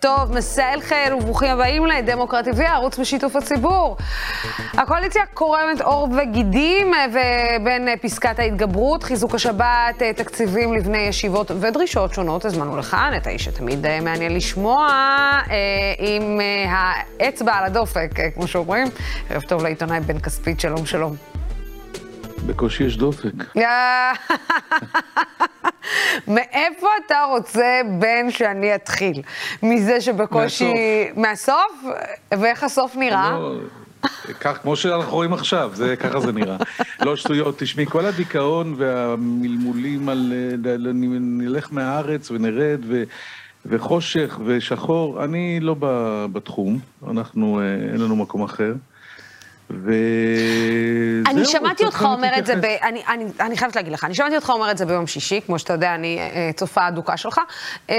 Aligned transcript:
טוב, 0.00 0.32
מסע 0.32 0.72
אל 0.72 0.80
חיל 0.80 1.14
וברוכים 1.14 1.50
הבאים 1.50 1.86
לדמוקרטי 1.86 2.50
TV, 2.50 2.62
ערוץ 2.62 2.98
בשיתוף 2.98 3.36
הציבור. 3.36 3.96
הקואליציה 4.72 5.22
קורמת 5.34 5.80
עור 5.80 6.08
וגידים 6.18 6.92
ובין 7.10 7.88
פסקת 8.02 8.38
ההתגברות, 8.38 9.02
חיזוק 9.02 9.34
השבת, 9.34 10.02
תקציבים 10.16 10.72
לבני 10.72 10.98
ישיבות 10.98 11.50
ודרישות 11.50 12.14
שונות. 12.14 12.44
הזמנו 12.44 12.76
לכאן 12.76 13.12
את 13.16 13.26
האיש 13.26 13.44
שתמיד 13.44 13.86
מעניין 14.02 14.34
לשמוע 14.34 14.88
עם 15.98 16.40
האצבע 16.68 17.54
על 17.54 17.64
הדופק, 17.64 18.10
כמו 18.34 18.46
שאומרים. 18.46 18.86
ערב 19.30 19.42
טוב 19.42 19.62
לעיתונאי 19.62 20.00
בן 20.00 20.18
כספית, 20.18 20.60
שלום 20.60 20.86
שלום. 20.86 21.35
בקושי 22.46 22.84
יש 22.84 22.96
דופק. 22.96 23.32
מאיפה 26.28 26.86
אתה 27.06 27.24
רוצה, 27.28 27.80
בן, 27.98 28.30
שאני 28.30 28.74
אתחיל? 28.74 29.22
מזה 29.62 30.00
שבקושי... 30.00 30.72
מהסוף. 31.16 31.82
מהסוף? 31.82 31.98
ואיך 32.40 32.64
הסוף 32.64 32.96
נראה? 32.96 33.30
לא, 33.30 33.54
כך, 34.40 34.58
כמו 34.62 34.76
שאנחנו 34.76 35.12
רואים 35.12 35.32
עכשיו, 35.32 35.70
זה, 35.74 35.96
ככה 35.96 36.20
זה 36.20 36.32
נראה. 36.32 36.56
לא 37.02 37.16
שטויות, 37.16 37.58
תשמעי, 37.58 37.86
כל 37.86 38.06
הדיכאון 38.06 38.74
והמלמולים 38.78 40.08
על 40.08 40.32
נלך 41.20 41.68
מהארץ 41.72 42.30
ונרד 42.30 42.80
ו... 42.88 43.02
וחושך 43.68 44.38
ושחור, 44.44 45.24
אני 45.24 45.60
לא 45.60 45.76
בתחום, 46.32 46.78
אנחנו, 47.10 47.60
אין 47.92 48.00
לנו 48.00 48.16
מקום 48.16 48.42
אחר. 48.42 48.74
ו... 49.70 49.92
אני 51.26 51.44
שמעתי 51.44 51.84
אותך 51.84 52.02
אומר 52.02 52.38
את 52.38 52.46
זה, 52.46 52.56
ב... 52.56 52.64
אני, 52.64 53.02
אני, 53.08 53.24
אני 53.40 53.56
חייבת 53.56 53.76
להגיד 53.76 53.92
לך, 53.92 54.04
אני 54.04 54.14
שמעתי 54.14 54.36
אותך 54.36 54.50
אומר 54.50 54.70
את 54.70 54.78
זה 54.78 54.86
ביום 54.86 55.06
שישי, 55.06 55.40
כמו 55.46 55.58
שאתה 55.58 55.72
יודע, 55.72 55.94
אני 55.94 56.18
אה, 56.18 56.50
צופה 56.56 56.88
אדוקה 56.88 57.16
שלך, 57.16 57.40
אה, 57.90 57.94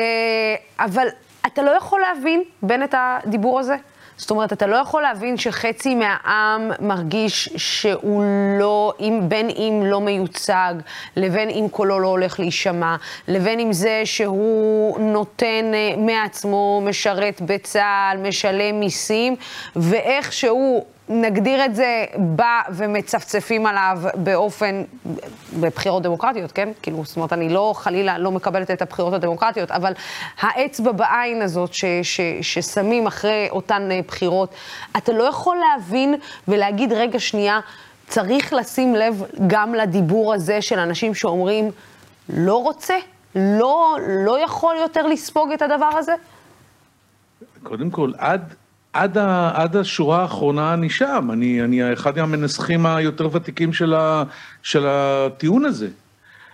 אבל 0.79 1.07
אתה 1.45 1.61
לא 1.61 1.71
יכול 1.71 2.01
להבין 2.01 2.43
בין 2.61 2.83
את 2.83 2.95
הדיבור 2.97 3.59
הזה? 3.59 3.75
זאת 4.17 4.31
אומרת, 4.31 4.53
אתה 4.53 4.67
לא 4.67 4.75
יכול 4.75 5.01
להבין 5.01 5.37
שחצי 5.37 5.95
מהעם 5.95 6.71
מרגיש 6.79 7.49
שהוא 7.57 8.23
לא, 8.59 8.93
אם, 8.99 9.21
בין 9.27 9.49
אם 9.49 9.81
לא 9.85 10.01
מיוצג, 10.01 10.73
לבין 11.15 11.49
אם 11.49 11.67
קולו 11.71 11.99
לא 11.99 12.07
הולך 12.07 12.39
להישמע, 12.39 12.95
לבין 13.27 13.59
אם 13.59 13.73
זה 13.73 14.01
שהוא 14.05 14.99
נותן 14.99 15.71
אה, 15.73 15.93
מעצמו, 15.97 16.81
משרת 16.85 17.41
בצה"ל, 17.41 18.17
משלם 18.17 18.79
מיסים, 18.79 19.35
ואיך 19.75 20.33
שהוא... 20.33 20.85
נגדיר 21.09 21.65
את 21.65 21.75
זה, 21.75 22.05
בא 22.17 22.61
ומצפצפים 22.71 23.65
עליו 23.65 23.97
באופן, 24.15 24.83
בבחירות 25.59 26.03
דמוקרטיות, 26.03 26.51
כן? 26.51 26.69
כאילו, 26.81 27.05
זאת 27.05 27.15
אומרת, 27.15 27.33
אני 27.33 27.49
לא, 27.49 27.73
חלילה, 27.75 28.17
לא 28.17 28.31
מקבלת 28.31 28.71
את 28.71 28.81
הבחירות 28.81 29.13
הדמוקרטיות, 29.13 29.71
אבל 29.71 29.93
האצבע 30.39 30.91
בעין 30.91 31.41
הזאת 31.41 31.73
ש, 31.73 31.85
ש, 32.03 32.21
ששמים 32.41 33.07
אחרי 33.07 33.47
אותן 33.51 33.91
אה, 33.91 33.99
בחירות, 34.07 34.53
אתה 34.97 35.11
לא 35.11 35.23
יכול 35.23 35.57
להבין 35.57 36.15
ולהגיד, 36.47 36.93
רגע, 36.93 37.19
שנייה, 37.19 37.59
צריך 38.07 38.53
לשים 38.53 38.95
לב 38.95 39.23
גם 39.47 39.75
לדיבור 39.75 40.33
הזה 40.33 40.61
של 40.61 40.79
אנשים 40.79 41.15
שאומרים, 41.15 41.71
לא 42.29 42.63
רוצה, 42.63 42.95
לא, 43.35 43.97
לא 44.07 44.39
יכול 44.39 44.75
יותר 44.81 45.07
לספוג 45.07 45.51
את 45.51 45.61
הדבר 45.61 45.89
הזה? 45.97 46.13
קודם 47.63 47.89
כל, 47.89 48.11
עד... 48.17 48.53
עד, 48.97 49.17
ה, 49.17 49.51
עד 49.53 49.75
השורה 49.75 50.21
האחרונה 50.21 50.73
אני 50.73 50.89
שם, 50.89 51.29
אני, 51.33 51.63
אני 51.63 51.93
אחד 51.93 52.17
מהמנסחים 52.17 52.85
היותר 52.85 53.29
ותיקים 53.31 53.73
של, 53.73 53.93
ה, 53.93 54.23
של 54.63 54.85
הטיעון 54.87 55.65
הזה. 55.65 55.87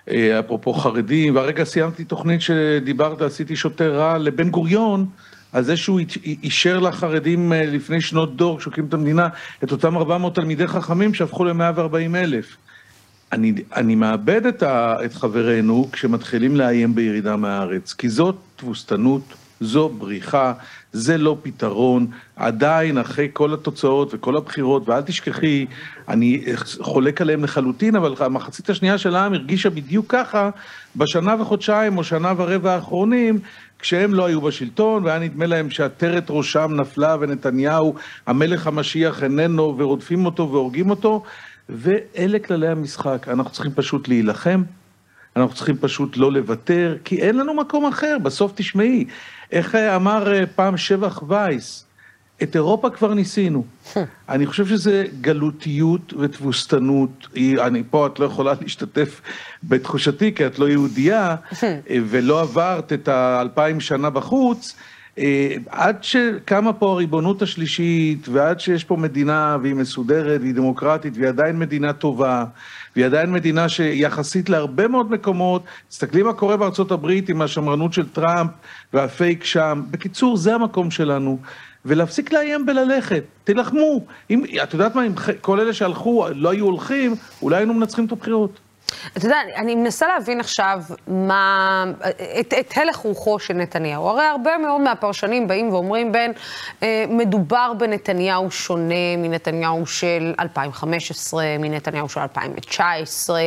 אה, 0.10 0.40
אפרופו 0.40 0.74
חרדים, 0.74 1.36
והרגע 1.36 1.64
סיימתי 1.64 2.04
תוכנית 2.04 2.42
שדיברת, 2.42 3.22
עשיתי 3.22 3.56
שוטר 3.56 3.96
רע 3.96 4.18
לבן 4.18 4.50
גוריון, 4.50 5.06
על 5.54 5.64
זה 5.64 5.78
שהוא 5.78 6.00
אישר 6.44 6.80
לחרדים 6.80 7.54
אה, 7.54 7.66
לפני 7.66 8.02
שנות 8.02 8.36
דור, 8.36 8.60
כשהוקים 8.60 8.86
את 8.86 8.94
המדינה, 8.94 9.28
את 9.64 9.72
אותם 9.72 9.98
400 9.98 10.36
תלמידי 10.36 10.68
חכמים 10.68 11.14
שהפכו 11.14 11.44
ל-140 11.46 12.16
אלף. 12.16 12.58
אני, 13.32 13.54
אני 13.76 13.96
מאבד 13.96 14.46
את, 14.46 14.64
ה, 14.64 14.96
את 15.06 15.14
חברינו 15.14 15.90
כשמתחילים 15.92 16.56
לאיים 16.56 16.96
בירידה 16.96 17.36
מהארץ, 17.36 17.94
כי 17.94 18.10
זאת 18.10 18.36
תבוסתנות, 18.56 19.34
זו 19.64 19.90
בריחה, 19.90 20.54
זה 20.94 21.18
לא 21.18 21.38
פתרון. 21.44 22.08
עדיין, 22.36 22.98
אחרי 22.98 23.28
כל 23.34 23.54
התוצאות 23.54 24.14
וכל 24.14 24.38
הבחירות, 24.38 24.90
ואל 24.90 25.02
תשכחי, 25.02 25.66
אני 26.10 26.46
חולק 26.80 27.22
עליהם 27.22 27.44
לחלוטין, 27.44 27.96
אבל 27.96 28.14
המחצית 28.20 28.70
השנייה 28.70 28.98
של 28.98 29.16
העם 29.16 29.34
הרגישה 29.34 29.70
בדיוק 29.70 30.06
ככה 30.10 30.50
בשנה 30.96 31.36
וחודשיים 31.42 31.98
או 31.98 32.04
שנה 32.04 32.34
ורבע 32.38 32.74
האחרונים, 32.74 33.40
כשהם 33.80 34.14
לא 34.14 34.26
היו 34.26 34.42
בשלטון, 34.42 35.04
והיה 35.04 35.20
נדמה 35.20 35.46
להם 35.46 35.70
שעטרת 35.70 36.26
ראשם 36.30 36.72
נפלה 36.72 37.16
ונתניהו, 37.20 37.96
המלך 38.28 38.68
המשיח 38.68 39.24
איננו, 39.24 39.76
ורודפים 39.78 40.26
אותו 40.26 40.52
והורגים 40.52 40.90
אותו, 40.90 41.24
ואלה 41.70 42.40
כללי 42.40 42.68
המשחק. 42.68 43.28
אנחנו 43.28 43.52
צריכים 43.52 43.72
פשוט 43.76 44.08
להילחם. 44.08 44.64
אנחנו 45.36 45.56
צריכים 45.56 45.78
פשוט 45.78 46.18
לא 46.18 46.32
לוותר, 46.32 46.98
כי 47.04 47.22
אין 47.22 47.38
לנו 47.38 47.54
מקום 47.54 47.86
אחר. 47.86 48.18
בסוף 48.24 48.52
תשמעי, 48.56 49.06
איך 49.52 49.76
אמר 49.76 50.34
אה, 50.34 50.46
פעם 50.46 50.78
שבח 50.78 51.24
וייס, 51.28 51.86
את 52.44 52.56
אירופה 52.56 52.90
כבר 52.90 53.14
ניסינו. 53.14 53.66
אני 54.30 54.46
חושב 54.46 54.68
שזה 54.68 55.06
גלותיות 55.22 56.14
ותבוסתנות. 56.14 57.28
אני 57.38 57.84
פה, 57.90 58.08
את 58.08 58.20
לא 58.20 58.26
יכולה 58.26 58.54
להשתתף 58.62 59.22
בתחושתי, 59.64 60.36
כי 60.36 60.46
את 60.46 60.60
לא 60.60 60.70
יהודייה, 60.70 61.36
אה, 61.64 61.76
ולא 61.90 62.42
עברת 62.42 62.94
את 62.94 63.08
האלפיים 63.08 63.80
שנה 63.80 64.10
בחוץ. 64.10 64.76
אה, 65.18 65.56
עד 65.70 66.04
שקמה 66.04 66.74
פה 66.74 66.92
הריבונות 66.92 67.42
השלישית, 67.42 68.28
ועד 68.30 68.60
שיש 68.60 68.84
פה 68.84 68.96
מדינה 68.96 69.58
והיא 69.62 69.76
מסודרת 69.76 70.42
והיא 70.42 70.54
דמוקרטית 70.54 71.14
והיא 71.18 71.28
עדיין 71.28 71.60
מדינה 71.60 71.94
טובה, 71.94 72.46
והיא 72.96 73.06
עדיין 73.06 73.32
מדינה 73.32 73.70
שיחסית 73.70 74.50
להרבה 74.50 74.88
מאוד 74.88 75.12
מקומות, 75.12 75.64
תסתכלי 75.90 76.24
מה 76.24 76.34
קורה 76.34 76.58
בארצות 76.58 76.92
הברית 76.92 77.30
עם 77.30 77.42
השמרנות 77.42 77.94
של 77.94 78.10
טראמפ 78.10 78.52
והפייק 78.94 79.44
שם. 79.44 79.82
בקיצור, 79.92 80.38
זה 80.38 80.56
המקום 80.56 80.92
שלנו. 80.92 81.40
ולהפסיק 81.86 82.34
לאיים 82.34 82.66
בללכת, 82.66 83.24
תילחמו. 83.44 84.06
אם, 84.30 84.44
את 84.64 84.74
יודעת 84.74 84.96
מה, 84.96 85.06
אם 85.06 85.14
כל 85.42 85.60
אלה 85.60 85.74
שהלכו 85.74 86.28
לא 86.36 86.50
היו 86.50 86.66
הולכים, 86.66 87.16
אולי 87.42 87.58
היינו 87.58 87.74
מנצחים 87.74 88.06
את 88.06 88.12
הבחירות. 88.12 88.60
אתה 89.18 89.26
יודע, 89.26 89.38
אני 89.56 89.76
מנסה 89.76 90.08
להבין 90.08 90.40
עכשיו 90.40 90.82
מה, 91.08 91.86
את, 92.40 92.54
את 92.60 92.78
הלך 92.78 92.96
רוחו 92.96 93.40
של 93.40 93.54
נתניהו. 93.54 94.08
הרי 94.08 94.26
הרבה 94.26 94.58
מאוד 94.58 94.82
מהפרשנים 94.82 95.48
באים 95.48 95.74
ואומרים 95.74 96.12
בין, 96.12 96.32
אה, 96.84 97.06
מדובר 97.10 97.74
בנתניהו 97.78 98.52
שונה 98.52 99.18
מנתניהו 99.18 99.86
של 99.86 100.34
2015, 100.40 101.44
מנתניהו 101.60 102.10
של 102.10 102.20
2019, 102.20 103.42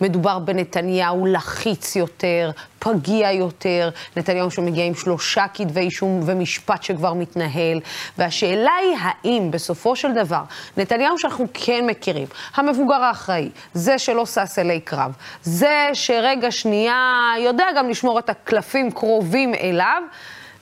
מדובר 0.00 0.38
בנתניהו 0.38 1.26
לחיץ 1.26 1.96
יותר, 1.96 2.50
פגיע 2.78 3.32
יותר, 3.32 3.90
נתניהו 4.16 4.50
שמגיע 4.50 4.84
עם 4.84 4.94
שלושה 4.94 5.44
כתבי 5.54 5.80
אישום 5.80 6.20
ומשפט 6.26 6.82
שכבר 6.82 7.12
מתנהל, 7.12 7.80
והשאלה 8.18 8.72
היא 8.80 8.96
האם 9.00 9.50
בסופו 9.50 9.96
של 9.96 10.12
דבר, 10.12 10.42
נתניהו 10.76 11.18
שאנחנו 11.18 11.46
כן 11.54 11.86
מכירים, 11.86 12.26
המבוגר 12.54 12.94
האחראי, 12.94 13.50
זה 13.74 13.98
שלא 13.98 14.26
שש 14.26 14.58
אלי 14.58 14.80
קרב, 14.84 15.12
זה 15.42 15.90
שרגע 15.92 16.50
שנייה 16.50 17.30
יודע 17.38 17.64
גם 17.76 17.88
לשמור 17.88 18.18
את 18.18 18.28
הקלפים 18.28 18.90
קרובים 18.90 19.54
אליו, 19.54 20.02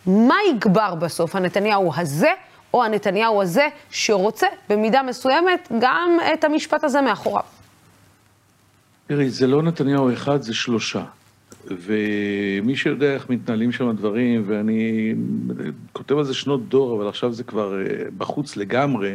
מה 0.06 0.34
יגבר 0.50 0.94
בסוף, 0.94 1.36
הנתניהו 1.36 1.92
הזה? 1.96 2.30
או 2.74 2.84
הנתניהו 2.84 3.42
הזה 3.42 3.68
שרוצה 3.90 4.46
במידה 4.68 5.02
מסוימת 5.02 5.68
גם 5.80 6.18
את 6.34 6.44
המשפט 6.44 6.84
הזה 6.84 7.00
מאחוריו. 7.00 7.42
תראי, 9.06 9.30
זה 9.30 9.46
לא 9.46 9.62
נתניהו 9.62 10.12
אחד, 10.12 10.42
זה 10.42 10.54
שלושה. 10.54 11.02
ומי 11.66 12.76
שיודע 12.76 13.06
איך 13.06 13.30
מתנהלים 13.30 13.72
שם 13.72 13.88
הדברים, 13.88 14.44
ואני 14.46 15.14
כותב 15.92 16.18
על 16.18 16.24
זה 16.24 16.34
שנות 16.34 16.68
דור, 16.68 16.96
אבל 16.96 17.08
עכשיו 17.08 17.32
זה 17.32 17.44
כבר 17.44 17.80
אה, 17.80 17.86
בחוץ 18.18 18.56
לגמרי, 18.56 19.14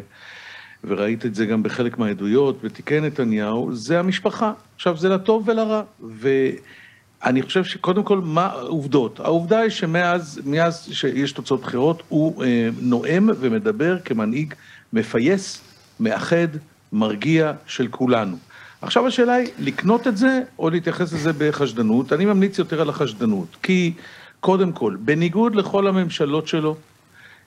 וראית 0.87 1.25
את 1.25 1.35
זה 1.35 1.45
גם 1.45 1.63
בחלק 1.63 1.97
מהעדויות, 1.97 2.57
ותיקן 2.63 3.05
נתניהו, 3.05 3.75
זה 3.75 3.99
המשפחה. 3.99 4.53
עכשיו, 4.75 4.97
זה 4.97 5.09
לטוב 5.09 5.49
ולרע. 5.49 5.81
ואני 6.17 7.41
חושב 7.41 7.63
שקודם 7.63 8.03
כל, 8.03 8.21
מה 8.23 8.45
העובדות? 8.45 9.19
העובדה 9.19 9.59
היא 9.59 9.69
שמאז 9.69 10.41
מאז 10.45 10.89
שיש 10.91 11.31
תוצאות 11.31 11.61
בחירות, 11.61 12.03
הוא 12.09 12.43
אה, 12.43 12.69
נואם 12.81 13.29
ומדבר 13.39 13.99
כמנהיג 13.99 14.53
מפייס, 14.93 15.61
מאחד, 15.99 16.47
מרגיע 16.93 17.53
של 17.67 17.87
כולנו. 17.87 18.37
עכשיו 18.81 19.07
השאלה 19.07 19.33
היא, 19.33 19.47
לקנות 19.59 20.07
את 20.07 20.17
זה 20.17 20.41
או 20.59 20.69
להתייחס 20.69 21.13
לזה 21.13 21.31
בחשדנות? 21.37 22.13
אני 22.13 22.25
ממליץ 22.25 22.59
יותר 22.59 22.81
על 22.81 22.89
החשדנות, 22.89 23.47
כי 23.63 23.93
קודם 24.39 24.71
כל, 24.71 24.95
בניגוד 24.99 25.55
לכל 25.55 25.87
הממשלות 25.87 26.47
שלו, 26.47 26.75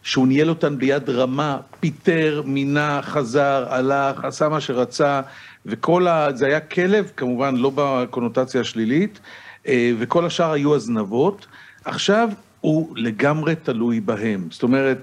שהוא 0.09 0.29
ניהל 0.29 0.49
אותן 0.49 0.79
ביד 0.79 1.11
רמה, 1.11 1.59
פיטר, 1.81 2.43
מינה, 2.45 3.01
חזר, 3.03 3.67
הלך, 3.69 4.25
עשה 4.25 4.49
מה 4.49 4.61
שרצה, 4.61 5.21
וכל 5.67 6.07
ה... 6.07 6.29
זה 6.35 6.47
היה 6.47 6.61
כלב, 6.61 7.11
כמובן 7.17 7.57
לא 7.57 7.73
בקונוטציה 7.75 8.61
השלילית, 8.61 9.21
אה, 9.67 9.93
וכל 9.99 10.27
השאר 10.27 10.53
היו 10.53 10.75
הזנבות. 10.75 11.47
עכשיו 11.85 12.29
הוא 12.61 12.97
לגמרי 12.97 13.55
תלוי 13.55 14.01
בהם. 14.01 14.49
זאת 14.51 14.63
אומרת, 14.63 14.99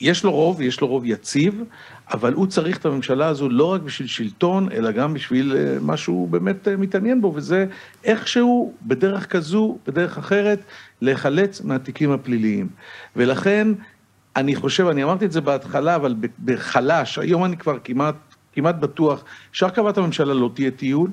יש 0.00 0.24
לו 0.24 0.32
רוב, 0.32 0.60
יש 0.60 0.80
לו 0.80 0.86
רוב 0.86 1.02
יציב, 1.06 1.62
אבל 2.12 2.32
הוא 2.32 2.46
צריך 2.46 2.78
את 2.78 2.86
הממשלה 2.86 3.26
הזו 3.26 3.48
לא 3.48 3.72
רק 3.72 3.80
בשביל 3.80 4.08
שלטון, 4.08 4.68
אלא 4.72 4.90
גם 4.90 5.14
בשביל 5.14 5.56
אה, 5.56 5.76
מה 5.80 5.96
שהוא 5.96 6.28
באמת 6.28 6.68
אה, 6.68 6.76
מתעניין 6.76 7.20
בו, 7.20 7.32
וזה 7.34 7.66
איכשהו, 8.04 8.72
בדרך 8.82 9.26
כזו, 9.26 9.78
בדרך 9.86 10.18
אחרת, 10.18 10.60
להיחלץ 11.02 11.60
מהתיקים 11.60 12.12
הפליליים. 12.12 12.68
ולכן, 13.16 13.68
אני 14.36 14.56
חושב, 14.56 14.86
אני 14.86 15.04
אמרתי 15.04 15.24
את 15.24 15.32
זה 15.32 15.40
בהתחלה, 15.40 15.94
אבל 15.94 16.14
בחלש, 16.44 17.18
היום 17.18 17.44
אני 17.44 17.56
כבר 17.56 17.78
כמעט, 17.84 18.14
כמעט 18.52 18.74
בטוח 18.74 19.24
שהרכבת 19.52 19.98
הממשלה 19.98 20.34
לא 20.34 20.50
תהיה 20.54 20.70
טיול. 20.70 21.10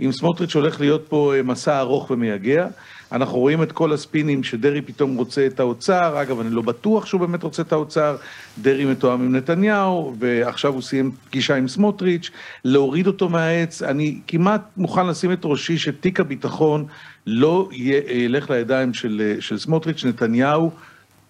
אם 0.00 0.12
סמוטריץ' 0.12 0.54
הולך 0.54 0.80
להיות 0.80 1.06
פה 1.08 1.34
אה, 1.36 1.42
מסע 1.42 1.78
ארוך 1.78 2.10
ומייגע. 2.10 2.66
אנחנו 3.12 3.38
רואים 3.38 3.62
את 3.62 3.72
כל 3.72 3.92
הספינים 3.92 4.44
שדרעי 4.44 4.82
פתאום 4.82 5.16
רוצה 5.16 5.46
את 5.46 5.60
האוצר, 5.60 6.22
אגב, 6.22 6.40
אני 6.40 6.50
לא 6.50 6.62
בטוח 6.62 7.06
שהוא 7.06 7.20
באמת 7.20 7.42
רוצה 7.42 7.62
את 7.62 7.72
האוצר, 7.72 8.16
דרעי 8.58 8.84
מתואם 8.84 9.22
עם 9.22 9.36
נתניהו, 9.36 10.14
ועכשיו 10.18 10.72
הוא 10.72 10.82
סיים 10.82 11.10
פגישה 11.28 11.56
עם 11.56 11.68
סמוטריץ', 11.68 12.30
להוריד 12.64 13.06
אותו 13.06 13.28
מהעץ, 13.28 13.82
אני 13.82 14.18
כמעט 14.26 14.62
מוכן 14.76 15.06
לשים 15.06 15.32
את 15.32 15.40
ראשי 15.44 15.78
שתיק 15.78 16.20
הביטחון 16.20 16.84
לא 17.26 17.68
ילך 17.72 18.50
לידיים 18.50 18.94
של, 18.94 19.22
אה, 19.24 19.40
של 19.40 19.58
סמוטריץ', 19.58 20.04
נתניהו 20.04 20.70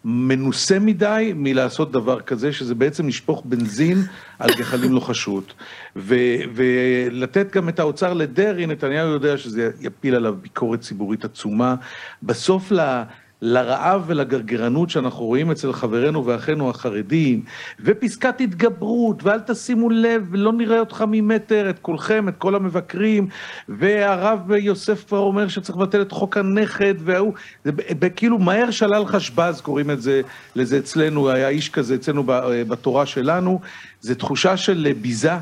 מנוסה 0.04 0.78
מדי 0.78 1.32
מלעשות 1.36 1.92
דבר 1.92 2.20
כזה, 2.20 2.52
שזה 2.52 2.74
בעצם 2.74 3.08
לשפוך 3.08 3.42
בנזין 3.44 3.98
על 4.38 4.50
גחלים 4.58 4.92
לא 4.92 5.00
חשות. 5.00 5.54
ולתת 5.96 7.52
גם 7.52 7.68
את 7.68 7.78
האוצר 7.78 8.12
לדרעי, 8.12 8.66
נתניהו 8.66 9.08
יודע 9.08 9.38
שזה 9.38 9.70
יפיל 9.80 10.14
עליו 10.14 10.34
ביקורת 10.42 10.80
ציבורית 10.80 11.24
עצומה. 11.24 11.74
בסוף 12.22 12.72
ל... 12.72 13.02
לרעב 13.42 14.04
ולגרגרנות 14.06 14.90
שאנחנו 14.90 15.24
רואים 15.24 15.50
אצל 15.50 15.72
חברינו 15.72 16.26
ואחינו 16.26 16.70
החרדים, 16.70 17.42
ופסקת 17.80 18.40
התגברות, 18.40 19.22
ואל 19.22 19.40
תשימו 19.40 19.90
לב, 19.90 20.28
לא 20.32 20.52
נראה 20.52 20.80
אותך 20.80 21.04
ממטר, 21.08 21.70
את 21.70 21.78
כולכם, 21.78 22.28
את 22.28 22.34
כל 22.38 22.54
המבקרים, 22.54 23.28
והרב 23.68 24.52
יוסף 24.52 25.04
כבר 25.08 25.18
אומר 25.18 25.48
שצריך 25.48 25.78
לבטל 25.78 26.02
את 26.02 26.12
חוק 26.12 26.36
הנכד, 26.36 26.94
והוא, 26.98 27.32
זה 27.64 27.72
כאילו 28.16 28.38
מהר 28.38 28.70
שלל 28.70 29.06
חשבז 29.06 29.60
קוראים 29.60 29.90
את 29.90 30.02
זה, 30.02 30.20
לזה 30.56 30.78
אצלנו, 30.78 31.30
היה 31.30 31.48
איש 31.48 31.68
כזה 31.68 31.94
אצלנו 31.94 32.24
בתורה 32.68 33.06
שלנו, 33.06 33.60
זה 34.00 34.14
תחושה 34.14 34.56
של 34.56 34.92
ביזה. 35.00 35.32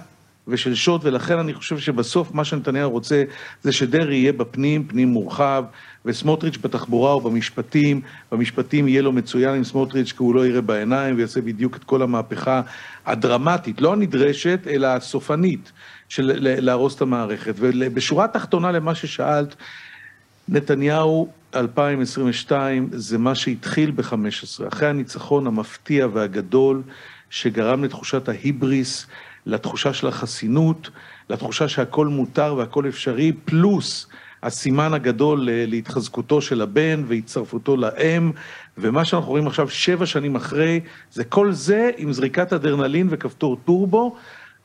ושל 0.49 0.75
שוד, 0.75 1.01
ולכן 1.05 1.39
אני 1.39 1.55
חושב 1.55 1.79
שבסוף 1.79 2.35
מה 2.35 2.45
שנתניהו 2.45 2.91
רוצה 2.91 3.25
זה 3.63 3.73
שדרעי 3.73 4.17
יהיה 4.17 4.33
בפנים, 4.33 4.85
פנים 4.85 5.09
מורחב, 5.09 5.65
וסמוטריץ' 6.05 6.59
בתחבורה 6.61 7.13
או 7.13 7.21
במשפטים, 7.21 8.01
במשפטים 8.33 8.89
יהיה 8.89 9.03
לו 9.03 9.13
מצוין 9.13 9.55
עם 9.55 9.65
סמוטריץ' 9.65 10.13
כי 10.13 10.17
הוא 10.19 10.35
לא 10.35 10.47
יראה 10.47 10.61
בעיניים 10.61 11.17
ויעשה 11.17 11.41
בדיוק 11.41 11.77
את 11.77 11.85
כל 11.85 12.03
המהפכה 12.03 12.61
הדרמטית, 13.07 13.81
לא 13.81 13.93
הנדרשת, 13.93 14.61
אלא 14.67 14.87
הסופנית, 14.87 15.73
של 16.09 16.33
להרוס 16.41 16.97
את 16.97 17.01
המערכת. 17.01 17.55
ובשורה 17.59 18.25
התחתונה 18.25 18.73
למה 18.73 18.95
ששאלת, 18.95 19.57
נתניהו 20.49 21.29
2022 21.55 22.89
זה 22.93 23.19
מה 23.19 23.35
שהתחיל 23.35 23.91
ב-15, 23.91 24.69
אחרי 24.69 24.89
הניצחון 24.89 25.47
המפתיע 25.47 26.07
והגדול 26.13 26.83
שגרם 27.31 27.85
לתחושת 27.85 28.29
ההיבריס, 28.29 29.07
לתחושה 29.47 29.93
של 29.93 30.07
החסינות, 30.07 30.91
לתחושה 31.31 31.69
שהכל 31.69 32.07
מותר 32.07 32.55
והכל 32.59 32.89
אפשרי, 32.89 33.33
פלוס 33.45 34.07
הסימן 34.43 34.95
הגדול 34.95 35.49
להתחזקותו 35.53 36.41
של 36.41 36.63
הבן 36.63 37.05
והצטרפותו 37.07 37.77
לאם, 37.77 38.31
ומה 38.79 39.05
שאנחנו 39.05 39.31
רואים 39.31 39.47
עכשיו 39.47 39.69
שבע 39.69 40.07
שנים 40.07 40.37
אחרי, 40.37 40.81
זה 41.13 41.25
כל 41.25 41.53
זה 41.53 41.91
עם 41.97 42.13
זריקת 42.13 42.53
אדרנלין 42.53 43.07
וכפתור 43.11 43.57
טורבו, 43.65 44.17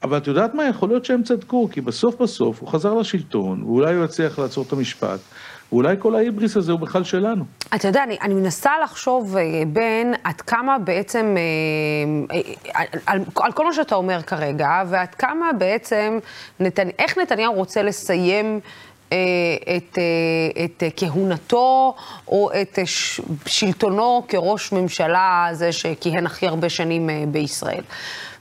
אבל 0.03 0.17
את 0.17 0.27
יודעת 0.27 0.53
מה? 0.53 0.67
יכול 0.67 0.89
להיות 0.89 1.05
שהם 1.05 1.23
צדקו, 1.23 1.69
כי 1.71 1.81
בסוף 1.81 2.21
בסוף 2.21 2.59
הוא 2.61 2.69
חזר 2.69 2.93
לשלטון, 2.93 3.63
ואולי 3.63 3.95
הוא 3.95 4.05
יצליח 4.05 4.39
לעצור 4.39 4.65
את 4.67 4.73
המשפט. 4.73 5.19
ואולי 5.73 5.95
כל 5.99 6.15
ההיבריס 6.15 6.57
הזה 6.57 6.71
הוא 6.71 6.79
בכלל 6.79 7.03
שלנו. 7.03 7.43
אתה 7.75 7.87
יודע, 7.87 8.03
אני, 8.03 8.17
אני 8.21 8.33
מנסה 8.33 8.71
לחשוב, 8.83 9.37
אה, 9.37 9.43
בין 9.67 10.13
עד 10.23 10.41
כמה 10.41 10.79
בעצם, 10.79 11.35
אה, 11.37 12.35
אה, 12.75 12.83
על, 13.05 13.19
על 13.35 13.51
כל 13.51 13.65
מה 13.65 13.73
שאתה 13.73 13.95
אומר 13.95 14.21
כרגע, 14.21 14.83
ועד 14.87 15.15
כמה 15.15 15.53
בעצם, 15.57 16.19
נתנ... 16.59 16.87
איך 16.99 17.17
נתניהו 17.17 17.53
רוצה 17.53 17.83
לסיים 17.83 18.59
את, 19.77 19.97
את 20.65 20.83
כהונתו 20.95 21.95
או 22.27 22.49
את 22.61 22.79
שלטונו 23.45 24.23
כראש 24.27 24.71
ממשלה, 24.71 25.47
זה 25.51 25.71
שכיהן 25.71 26.25
הכי 26.25 26.47
הרבה 26.47 26.69
שנים 26.69 27.09
בישראל. 27.31 27.83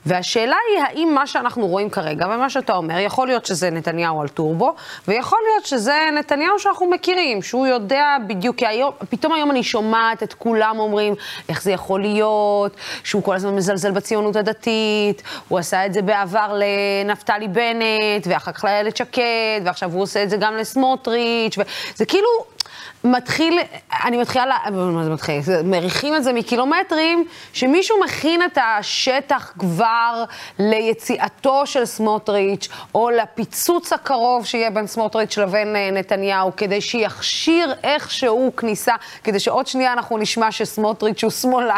והשאלה 0.06 0.56
היא, 0.70 0.82
האם 0.84 1.14
מה 1.14 1.26
שאנחנו 1.26 1.66
רואים 1.66 1.90
כרגע, 1.90 2.26
ומה 2.26 2.50
שאתה 2.50 2.72
אומר, 2.72 2.98
יכול 2.98 3.26
להיות 3.26 3.46
שזה 3.46 3.70
נתניהו 3.70 4.20
על 4.20 4.28
טורבו, 4.28 4.74
ויכול 5.08 5.38
להיות 5.50 5.66
שזה 5.66 6.08
נתניהו 6.18 6.58
שאנחנו 6.58 6.90
מכירים, 6.90 7.42
שהוא 7.42 7.66
יודע 7.66 8.16
בדיוק, 8.26 8.56
כי 8.56 8.66
היום, 8.66 8.92
פתאום 9.10 9.32
היום 9.32 9.50
אני 9.50 9.62
שומעת 9.62 10.22
את 10.22 10.34
כולם 10.34 10.78
אומרים, 10.78 11.14
איך 11.48 11.62
זה 11.62 11.72
יכול 11.72 12.00
להיות, 12.00 12.76
שהוא 13.04 13.22
כל 13.22 13.34
הזמן 13.34 13.54
מזלזל 13.54 13.90
בציונות 13.90 14.36
הדתית, 14.36 15.22
הוא 15.48 15.58
עשה 15.58 15.86
את 15.86 15.94
זה 15.94 16.02
בעבר 16.02 16.58
לנפתלי 17.04 17.48
בנט, 17.48 18.26
ואחר 18.26 18.52
כך 18.52 18.64
לאיילת 18.64 18.96
שקד, 18.96 19.60
ועכשיו 19.64 19.92
הוא 19.92 20.02
עושה 20.02 20.22
את 20.22 20.30
זה 20.30 20.36
גם 20.36 20.56
לסמוטריץ', 20.56 21.58
וזה 21.58 22.04
כאילו... 22.04 22.28
מתחיל, 23.04 23.58
אני 24.04 24.16
מתחילה, 24.16 24.56
מה 24.70 25.04
זה 25.04 25.10
מתחיל? 25.10 25.40
מריחים 25.64 26.14
את 26.14 26.24
זה 26.24 26.32
מקילומטרים, 26.32 27.24
שמישהו 27.52 28.00
מכין 28.04 28.42
את 28.42 28.58
השטח 28.78 29.52
כבר 29.58 30.24
ליציאתו 30.58 31.66
של 31.66 31.84
סמוטריץ', 31.84 32.68
או 32.94 33.10
לפיצוץ 33.10 33.92
הקרוב 33.92 34.46
שיהיה 34.46 34.70
בין 34.70 34.86
סמוטריץ' 34.86 35.38
לבין 35.38 35.76
אה, 35.76 35.90
נתניהו, 35.92 36.56
כדי 36.56 36.80
שיכשיר 36.80 37.74
איכשהו 37.82 38.52
כניסה, 38.56 38.94
כדי 39.24 39.40
שעוד 39.40 39.66
שנייה 39.66 39.92
אנחנו 39.92 40.18
נשמע 40.18 40.52
שסמוטריץ' 40.52 41.24
הוא 41.24 41.30
שמאלן, 41.30 41.76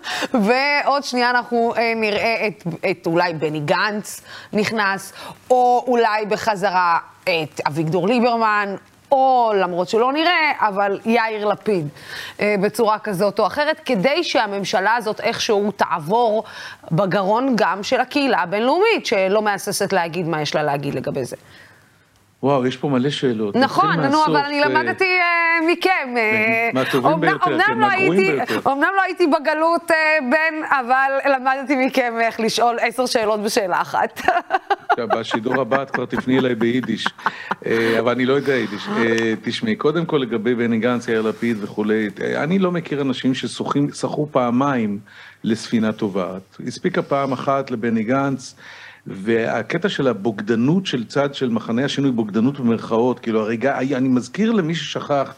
ועוד 0.44 1.04
שנייה 1.04 1.30
אנחנו 1.30 1.74
אה, 1.76 1.92
נראה 1.96 2.46
את, 2.46 2.64
את 2.90 3.06
אולי 3.06 3.34
בני 3.34 3.60
גנץ 3.60 4.20
נכנס, 4.52 5.12
או 5.50 5.84
אולי 5.86 6.26
בחזרה 6.26 6.98
את 7.22 7.60
אביגדור 7.66 8.08
ליברמן, 8.08 8.76
או 9.12 9.52
למרות 9.56 9.88
שלא 9.88 10.12
נראה, 10.12 10.52
אבל 10.58 11.00
יאיר 11.04 11.46
לפיד 11.46 11.88
אה, 12.40 12.54
בצורה 12.62 12.98
כזאת 12.98 13.38
או 13.38 13.46
אחרת, 13.46 13.80
כדי 13.84 14.24
שהממשלה 14.24 14.94
הזאת 14.94 15.20
איכשהו 15.20 15.72
תעבור 15.76 16.44
בגרון 16.92 17.52
גם 17.56 17.82
של 17.82 18.00
הקהילה 18.00 18.38
הבינלאומית, 18.38 19.06
שלא 19.06 19.42
מהססת 19.42 19.92
להגיד 19.92 20.28
מה 20.28 20.42
יש 20.42 20.54
לה 20.54 20.62
להגיד 20.62 20.94
לגבי 20.94 21.24
זה. 21.24 21.36
וואו, 22.42 22.66
יש 22.66 22.76
פה 22.76 22.88
מלא 22.88 23.10
שאלות. 23.10 23.56
נכון, 23.56 24.00
נו, 24.00 24.24
אבל 24.24 24.36
אני 24.36 24.60
למדתי 24.60 25.04
uh, 25.04 25.72
מכם. 25.72 26.14
כן, 26.14 26.70
מהטובים 26.74 27.20
ביותר, 27.20 27.58
כן, 27.66 27.78
מהגרועים 27.78 28.36
ביותר. 28.36 28.72
אמנם 28.72 28.90
לא 28.96 29.02
הייתי 29.02 29.26
בגלות 29.26 29.90
uh, 29.90 29.94
בן, 30.30 30.64
אבל 30.80 31.32
למדתי 31.34 31.86
מכם 31.86 32.14
איך 32.20 32.40
לשאול 32.40 32.78
עשר 32.80 33.06
שאלות 33.06 33.40
בשאלה 33.40 33.80
אחת. 33.80 34.20
בשידור 35.18 35.60
הבא 35.60 35.82
את 35.82 35.90
כבר 35.90 36.04
תפני 36.04 36.38
אליי 36.38 36.54
ביידיש, 36.54 37.06
אבל 37.98 38.12
אני 38.12 38.24
לא 38.24 38.32
יודע 38.32 38.52
יידיש. 38.52 38.88
תשמעי, 39.42 39.76
קודם 39.76 40.06
כל 40.06 40.16
לגבי 40.16 40.54
בני 40.54 40.78
גנץ, 40.78 41.08
יאיר 41.08 41.22
לפיד 41.22 41.56
וכולי, 41.60 42.08
אני 42.36 42.58
לא 42.58 42.72
מכיר 42.72 43.00
אנשים 43.00 43.34
ששחו 43.34 44.28
פעמיים 44.30 44.98
לספינה 45.44 45.92
טובעת. 45.92 46.56
הספיקה 46.66 47.02
פעם 47.02 47.32
אחת 47.32 47.70
לבני 47.70 48.02
גנץ. 48.02 48.54
והקטע 49.06 49.88
של 49.88 50.08
הבוגדנות 50.08 50.86
של 50.86 51.04
צד 51.04 51.34
של 51.34 51.50
מחנה 51.50 51.84
השינוי, 51.84 52.10
בוגדנות 52.12 52.60
במרכאות, 52.60 53.18
כאילו 53.18 53.40
הרגע, 53.40 53.78
אני 53.78 54.08
מזכיר 54.08 54.52
למי 54.52 54.74
ששכח, 54.74 55.34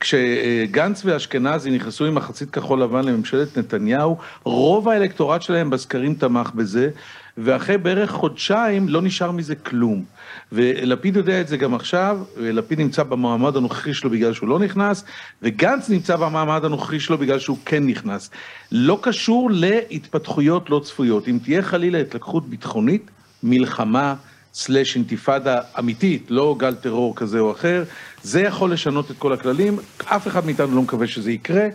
כשגנץ 0.00 1.02
ואשכנזי 1.04 1.70
נכנסו 1.70 2.04
עם 2.06 2.14
מחצית 2.14 2.50
כחול 2.50 2.82
לבן 2.82 3.04
לממשלת 3.04 3.58
נתניהו, 3.58 4.16
רוב 4.44 4.88
האלקטורט 4.88 5.42
שלהם 5.42 5.70
בסקרים 5.70 6.14
תמך 6.14 6.50
בזה, 6.54 6.90
ואחרי 7.38 7.78
בערך 7.78 8.10
חודשיים 8.10 8.88
לא 8.88 9.02
נשאר 9.02 9.30
מזה 9.30 9.54
כלום. 9.54 10.04
ולפיד 10.52 11.16
יודע 11.16 11.40
את 11.40 11.48
זה 11.48 11.56
גם 11.56 11.74
עכשיו, 11.74 12.18
לפיד 12.36 12.80
נמצא 12.80 13.02
במעמד 13.02 13.56
הנוכחי 13.56 13.94
שלו 13.94 14.10
בגלל 14.10 14.32
שהוא 14.32 14.48
לא 14.48 14.58
נכנס, 14.58 15.04
וגנץ 15.42 15.88
נמצא 15.88 16.16
במעמד 16.16 16.64
הנוכחי 16.64 17.00
שלו 17.00 17.18
בגלל 17.18 17.38
שהוא 17.38 17.58
כן 17.64 17.86
נכנס. 17.86 18.30
לא 18.72 18.98
קשור 19.02 19.50
להתפתחויות 19.50 20.70
לא 20.70 20.80
צפויות. 20.84 21.28
אם 21.28 21.38
תהיה 21.44 21.62
חלילה 21.62 21.98
התלקחות 21.98 22.48
ביטחונית, 22.48 23.10
מלחמה, 23.42 24.14
סלאש 24.54 24.96
אינתיפאדה 24.96 25.60
אמיתית, 25.78 26.26
לא 26.30 26.56
גל 26.58 26.74
טרור 26.74 27.16
כזה 27.16 27.38
או 27.38 27.52
אחר, 27.52 27.84
זה 28.22 28.40
יכול 28.40 28.72
לשנות 28.72 29.10
את 29.10 29.16
כל 29.18 29.32
הכללים, 29.32 29.78
אף 30.04 30.26
אחד 30.26 30.46
מאיתנו 30.46 30.76
לא 30.76 30.82
מקווה 30.82 31.06
שזה 31.06 31.32
יקרה, 31.32 31.68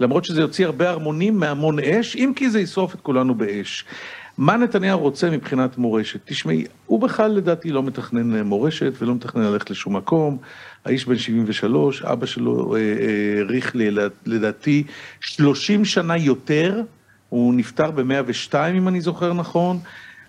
למרות 0.00 0.24
שזה 0.24 0.40
יוציא 0.40 0.66
הרבה 0.66 0.90
הרמונים 0.90 1.38
מהמון 1.38 1.78
אש, 1.80 2.16
אם 2.16 2.32
כי 2.36 2.50
זה 2.50 2.60
ישרוף 2.60 2.94
את 2.94 3.00
כולנו 3.00 3.34
באש. 3.34 3.84
מה 4.38 4.56
נתניהו 4.56 5.00
רוצה 5.00 5.30
מבחינת 5.30 5.78
מורשת? 5.78 6.20
תשמעי, 6.24 6.64
הוא 6.86 7.00
בכלל 7.00 7.30
לדעתי 7.30 7.70
לא 7.70 7.82
מתכנן 7.82 8.42
מורשת 8.42 8.92
ולא 8.98 9.14
מתכנן 9.14 9.42
ללכת 9.42 9.70
לשום 9.70 9.96
מקום. 9.96 10.38
האיש 10.84 11.06
בן 11.06 11.18
73, 11.18 12.02
אבא 12.02 12.26
שלו 12.26 12.76
העריך 12.76 13.76
אה, 13.76 13.80
אה, 13.80 14.06
לדעתי 14.26 14.84
30 15.20 15.84
שנה 15.84 16.16
יותר, 16.16 16.82
הוא 17.28 17.54
נפטר 17.54 17.90
ב-102 17.90 18.54
אם 18.74 18.88
אני 18.88 19.00
זוכר 19.00 19.32
נכון, 19.32 19.78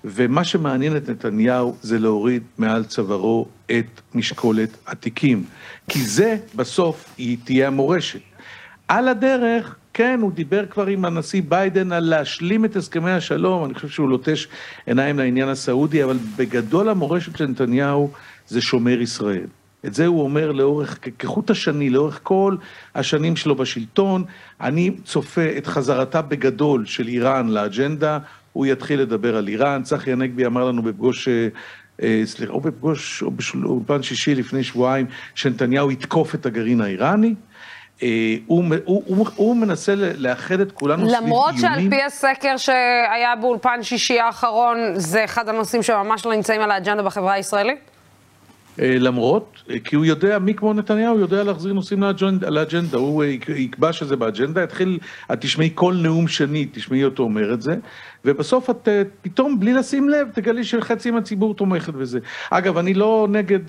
ומה 0.05 0.43
שמעניין 0.43 0.97
את 0.97 1.09
נתניהו 1.09 1.75
זה 1.81 1.99
להוריד 1.99 2.43
מעל 2.57 2.83
צווארו 2.83 3.47
את 3.71 4.01
משקולת 4.15 4.77
התיקים, 4.87 5.43
כי 5.89 5.99
זה 5.99 6.37
בסוף 6.55 7.13
היא 7.17 7.37
תהיה 7.43 7.67
המורשת. 7.67 8.19
על 8.87 9.07
הדרך, 9.07 9.75
כן, 9.93 10.19
הוא 10.21 10.31
דיבר 10.31 10.65
כבר 10.65 10.87
עם 10.87 11.05
הנשיא 11.05 11.41
ביידן 11.47 11.91
על 11.91 12.03
להשלים 12.03 12.65
את 12.65 12.75
הסכמי 12.75 13.11
השלום, 13.11 13.65
אני 13.65 13.73
חושב 13.73 13.87
שהוא 13.87 14.09
לוטש 14.09 14.47
עיניים 14.85 15.19
לעניין 15.19 15.49
הסעודי, 15.49 16.03
אבל 16.03 16.17
בגדול 16.35 16.89
המורשת 16.89 17.37
של 17.37 17.47
נתניהו 17.47 18.11
זה 18.47 18.61
שומר 18.61 19.01
ישראל. 19.01 19.47
את 19.85 19.93
זה 19.93 20.05
הוא 20.05 20.23
אומר 20.23 20.51
לאורך, 20.51 20.99
כחוט 21.19 21.49
השני, 21.49 21.89
לאורך 21.89 22.19
כל 22.23 22.55
השנים 22.95 23.35
שלו 23.35 23.55
בשלטון. 23.55 24.23
אני 24.61 24.91
צופה 25.03 25.57
את 25.57 25.67
חזרתה 25.67 26.21
בגדול 26.21 26.85
של 26.85 27.07
איראן 27.07 27.49
לאג'נדה, 27.49 28.19
הוא 28.53 28.65
יתחיל 28.65 29.01
לדבר 29.01 29.37
על 29.37 29.47
איראן. 29.47 29.83
צחי 29.83 30.11
הנגבי 30.11 30.45
אמר 30.45 30.65
לנו 30.65 30.81
בפגוש, 30.81 31.27
אה, 31.27 31.47
אה, 32.03 32.21
סליחה, 32.25 32.53
או 32.53 32.61
בפגוש, 32.61 33.23
או 33.23 33.31
באולפן 33.31 34.03
שישי 34.03 34.35
לפני 34.35 34.63
שבועיים, 34.63 35.05
שנתניהו 35.35 35.91
יתקוף 35.91 36.35
את 36.35 36.45
הגרעין 36.45 36.81
האיראני. 36.81 37.35
אה, 38.03 38.35
הוא, 38.47 38.63
הוא, 38.85 39.03
הוא, 39.05 39.27
הוא 39.35 39.57
מנסה 39.57 39.93
לאחד 39.95 40.59
את 40.59 40.71
כולנו 40.71 41.01
סביב 41.01 41.13
איומים. 41.13 41.29
למרות 41.29 41.53
שעל 41.57 41.89
פי 41.89 42.03
הסקר 42.03 42.57
שהיה 42.57 43.35
באולפן 43.41 43.83
שישי 43.83 44.19
האחרון, 44.19 44.77
זה 44.95 45.25
אחד 45.25 45.49
הנושאים 45.49 45.83
שממש 45.83 46.25
לא 46.25 46.35
נמצאים 46.35 46.61
על 46.61 46.71
האג'נדה 46.71 47.03
בחברה 47.03 47.33
הישראלית? 47.33 47.79
אה, 48.79 48.95
למרות, 48.99 49.63
אה, 49.69 49.75
כי 49.83 49.95
הוא 49.95 50.05
יודע, 50.05 50.39
מי 50.39 50.53
כמו 50.53 50.73
נתניהו 50.73 51.19
יודע 51.19 51.43
להחזיר 51.43 51.73
נושאים 51.73 52.01
לאג'נדה, 52.01 52.49
לאג'נדה. 52.49 52.97
הוא 52.97 53.23
יקבע 53.55 53.93
שזה 53.93 54.15
באג'נדה, 54.15 54.63
יתחיל, 54.63 54.99
את 55.33 55.41
תשמעי 55.41 55.69
כל 55.75 55.93
נאום 55.93 56.27
שני, 56.27 56.67
תשמעי 56.71 57.03
אותו 57.03 57.23
אומר 57.23 57.53
את 57.53 57.61
זה, 57.61 57.75
ובסוף 58.25 58.69
את 58.69 58.87
פתאום, 59.21 59.59
בלי 59.59 59.73
לשים 59.73 60.09
לב, 60.09 60.27
תגלי 60.33 60.63
שחצי 60.63 61.11
מהציבור 61.11 61.53
תומכת 61.53 61.93
בזה. 61.93 62.19
אגב, 62.49 62.77
אני 62.77 62.93
לא 62.93 63.27
נגד 63.29 63.59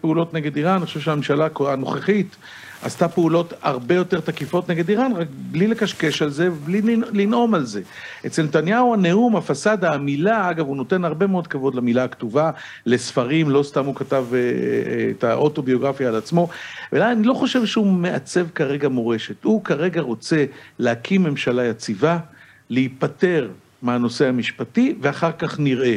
פעולות 0.00 0.34
נגד 0.34 0.56
איראן, 0.56 0.76
אני 0.76 0.86
חושב 0.86 1.00
שהממשלה 1.00 1.48
הנוכחית, 1.60 2.36
עשתה 2.82 3.08
פעולות 3.08 3.52
הרבה 3.62 3.94
יותר 3.94 4.20
תקיפות 4.20 4.70
נגד 4.70 4.88
איראן, 4.88 5.12
רק 5.12 5.26
בלי 5.32 5.66
לקשקש 5.66 6.22
על 6.22 6.30
זה 6.30 6.52
ובלי 6.52 6.96
לנאום 7.12 7.54
על 7.54 7.64
זה. 7.64 7.82
אצל 8.26 8.42
נתניהו 8.42 8.94
הנאום, 8.94 9.36
הפסאדה, 9.36 9.92
המילה, 9.92 10.50
אגב, 10.50 10.66
הוא 10.66 10.76
נותן 10.76 11.04
הרבה 11.04 11.26
מאוד 11.26 11.46
כבוד 11.46 11.74
למילה 11.74 12.04
הכתובה, 12.04 12.50
לספרים, 12.86 13.50
לא 13.50 13.62
סתם 13.62 13.84
הוא 13.84 13.94
כתב 13.94 14.24
אה, 14.32 14.38
אה, 14.38 15.10
את 15.10 15.24
האוטוביוגרפיה 15.24 16.08
על 16.08 16.16
עצמו, 16.16 16.48
ואני 16.92 17.26
לא 17.26 17.34
חושב 17.34 17.66
שהוא 17.66 17.86
מעצב 17.86 18.46
כרגע 18.54 18.88
מורשת. 18.88 19.44
הוא 19.44 19.64
כרגע 19.64 20.00
רוצה 20.00 20.44
להקים 20.78 21.22
ממשלה 21.22 21.64
יציבה, 21.64 22.18
להיפטר 22.70 23.48
מהנושא 23.82 24.26
המשפטי, 24.26 24.94
ואחר 25.00 25.32
כך 25.38 25.60
נראה. 25.60 25.96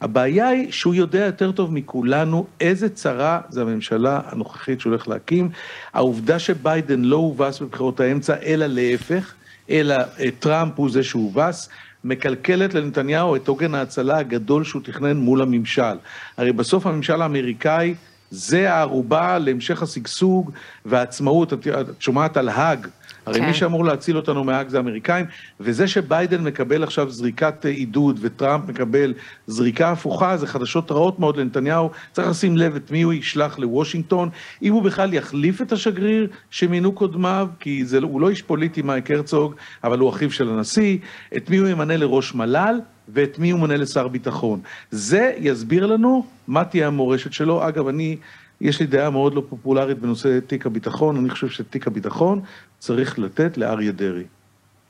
הבעיה 0.00 0.48
היא 0.48 0.72
שהוא 0.72 0.94
יודע 0.94 1.24
יותר 1.24 1.52
טוב 1.52 1.72
מכולנו 1.72 2.46
איזה 2.60 2.88
צרה 2.88 3.40
זה 3.48 3.62
הממשלה 3.62 4.20
הנוכחית 4.26 4.80
שהולך 4.80 5.08
להקים. 5.08 5.48
העובדה 5.92 6.38
שביידן 6.38 7.02
לא 7.02 7.16
הובס 7.16 7.60
בבחירות 7.60 8.00
האמצע, 8.00 8.34
אלא 8.44 8.66
להפך, 8.66 9.34
אלא 9.70 9.94
אה, 9.94 10.28
טראמפ 10.38 10.72
הוא 10.76 10.90
זה 10.90 11.02
שהובס, 11.02 11.68
מקלקלת 12.04 12.74
לנתניהו 12.74 13.36
את 13.36 13.48
עוגן 13.48 13.74
ההצלה 13.74 14.18
הגדול 14.18 14.64
שהוא 14.64 14.82
תכנן 14.84 15.16
מול 15.16 15.42
הממשל. 15.42 15.96
הרי 16.36 16.52
בסוף 16.52 16.86
הממשל 16.86 17.22
האמריקאי 17.22 17.94
זה 18.30 18.72
הערובה 18.72 19.38
להמשך 19.38 19.82
השגשוג 19.82 20.50
והעצמאות. 20.84 21.52
את, 21.52 21.66
את 21.66 22.02
שומעת 22.02 22.36
על 22.36 22.48
האג, 22.48 22.86
הרי 23.26 23.40
כן. 23.40 23.46
מי 23.46 23.54
שאמור 23.54 23.84
להציל 23.84 24.16
אותנו 24.16 24.44
מהאג 24.44 24.68
זה 24.68 24.76
האמריקאים, 24.76 25.26
וזה 25.60 25.88
שביידן 25.88 26.44
מקבל 26.44 26.82
עכשיו 26.82 27.10
זריקת 27.10 27.64
עידוד 27.64 28.18
וטראמפ 28.22 28.68
מקבל 28.68 29.14
זריקה 29.46 29.92
הפוכה, 29.92 30.36
זה 30.36 30.46
חדשות 30.46 30.92
רעות 30.92 31.18
מאוד 31.18 31.36
לנתניהו, 31.36 31.90
צריך 32.12 32.28
לשים 32.28 32.56
לב 32.56 32.76
את 32.76 32.90
מי 32.90 33.02
הוא 33.02 33.12
ישלח 33.12 33.58
לוושינגטון, 33.58 34.28
אם 34.62 34.72
הוא 34.72 34.82
בכלל 34.82 35.14
יחליף 35.14 35.62
את 35.62 35.72
השגריר 35.72 36.28
שמינו 36.50 36.92
קודמיו, 36.92 37.48
כי 37.60 37.84
זה, 37.84 37.98
הוא 37.98 38.20
לא 38.20 38.30
איש 38.30 38.42
פוליטי 38.42 38.82
מייק 38.82 39.10
הרצוג, 39.10 39.54
אבל 39.84 39.98
הוא 39.98 40.10
אחיו 40.10 40.30
של 40.30 40.48
הנשיא, 40.48 40.98
את 41.36 41.50
מי 41.50 41.56
הוא 41.56 41.68
ימנה 41.68 41.96
לראש 41.96 42.34
מל"ל, 42.34 42.80
ואת 43.12 43.38
מי 43.38 43.50
הוא 43.50 43.60
מונה 43.60 43.76
לשר 43.76 44.08
ביטחון. 44.08 44.60
זה 44.90 45.32
יסביר 45.36 45.86
לנו 45.86 46.26
מה 46.48 46.64
תהיה 46.64 46.86
המורשת 46.86 47.32
שלו. 47.32 47.68
אגב, 47.68 47.88
אני 47.88 48.16
יש 48.60 48.80
לי 48.80 48.86
דעה 48.86 49.10
מאוד 49.10 49.34
לא 49.34 49.42
פופולרית 49.48 49.98
בנושא 49.98 50.38
תיק 50.46 50.66
הביטחון, 50.66 51.16
אני 51.16 51.30
חושב 51.30 51.48
שתיק 51.48 51.86
הביטחון 51.86 52.40
צריך 52.78 53.18
לתת 53.18 53.56
לאריה 53.56 53.92
דרעי. 53.92 54.24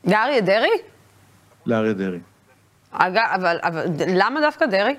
לאריה 0.05 0.41
דרעי? 0.41 0.79
לאריה 1.67 1.93
דרעי. 1.93 2.19
אגב, 2.93 3.23
אבל, 3.35 3.59
אבל 3.63 3.85
למה 4.09 4.41
דווקא 4.41 4.67
דרעי? 4.67 4.95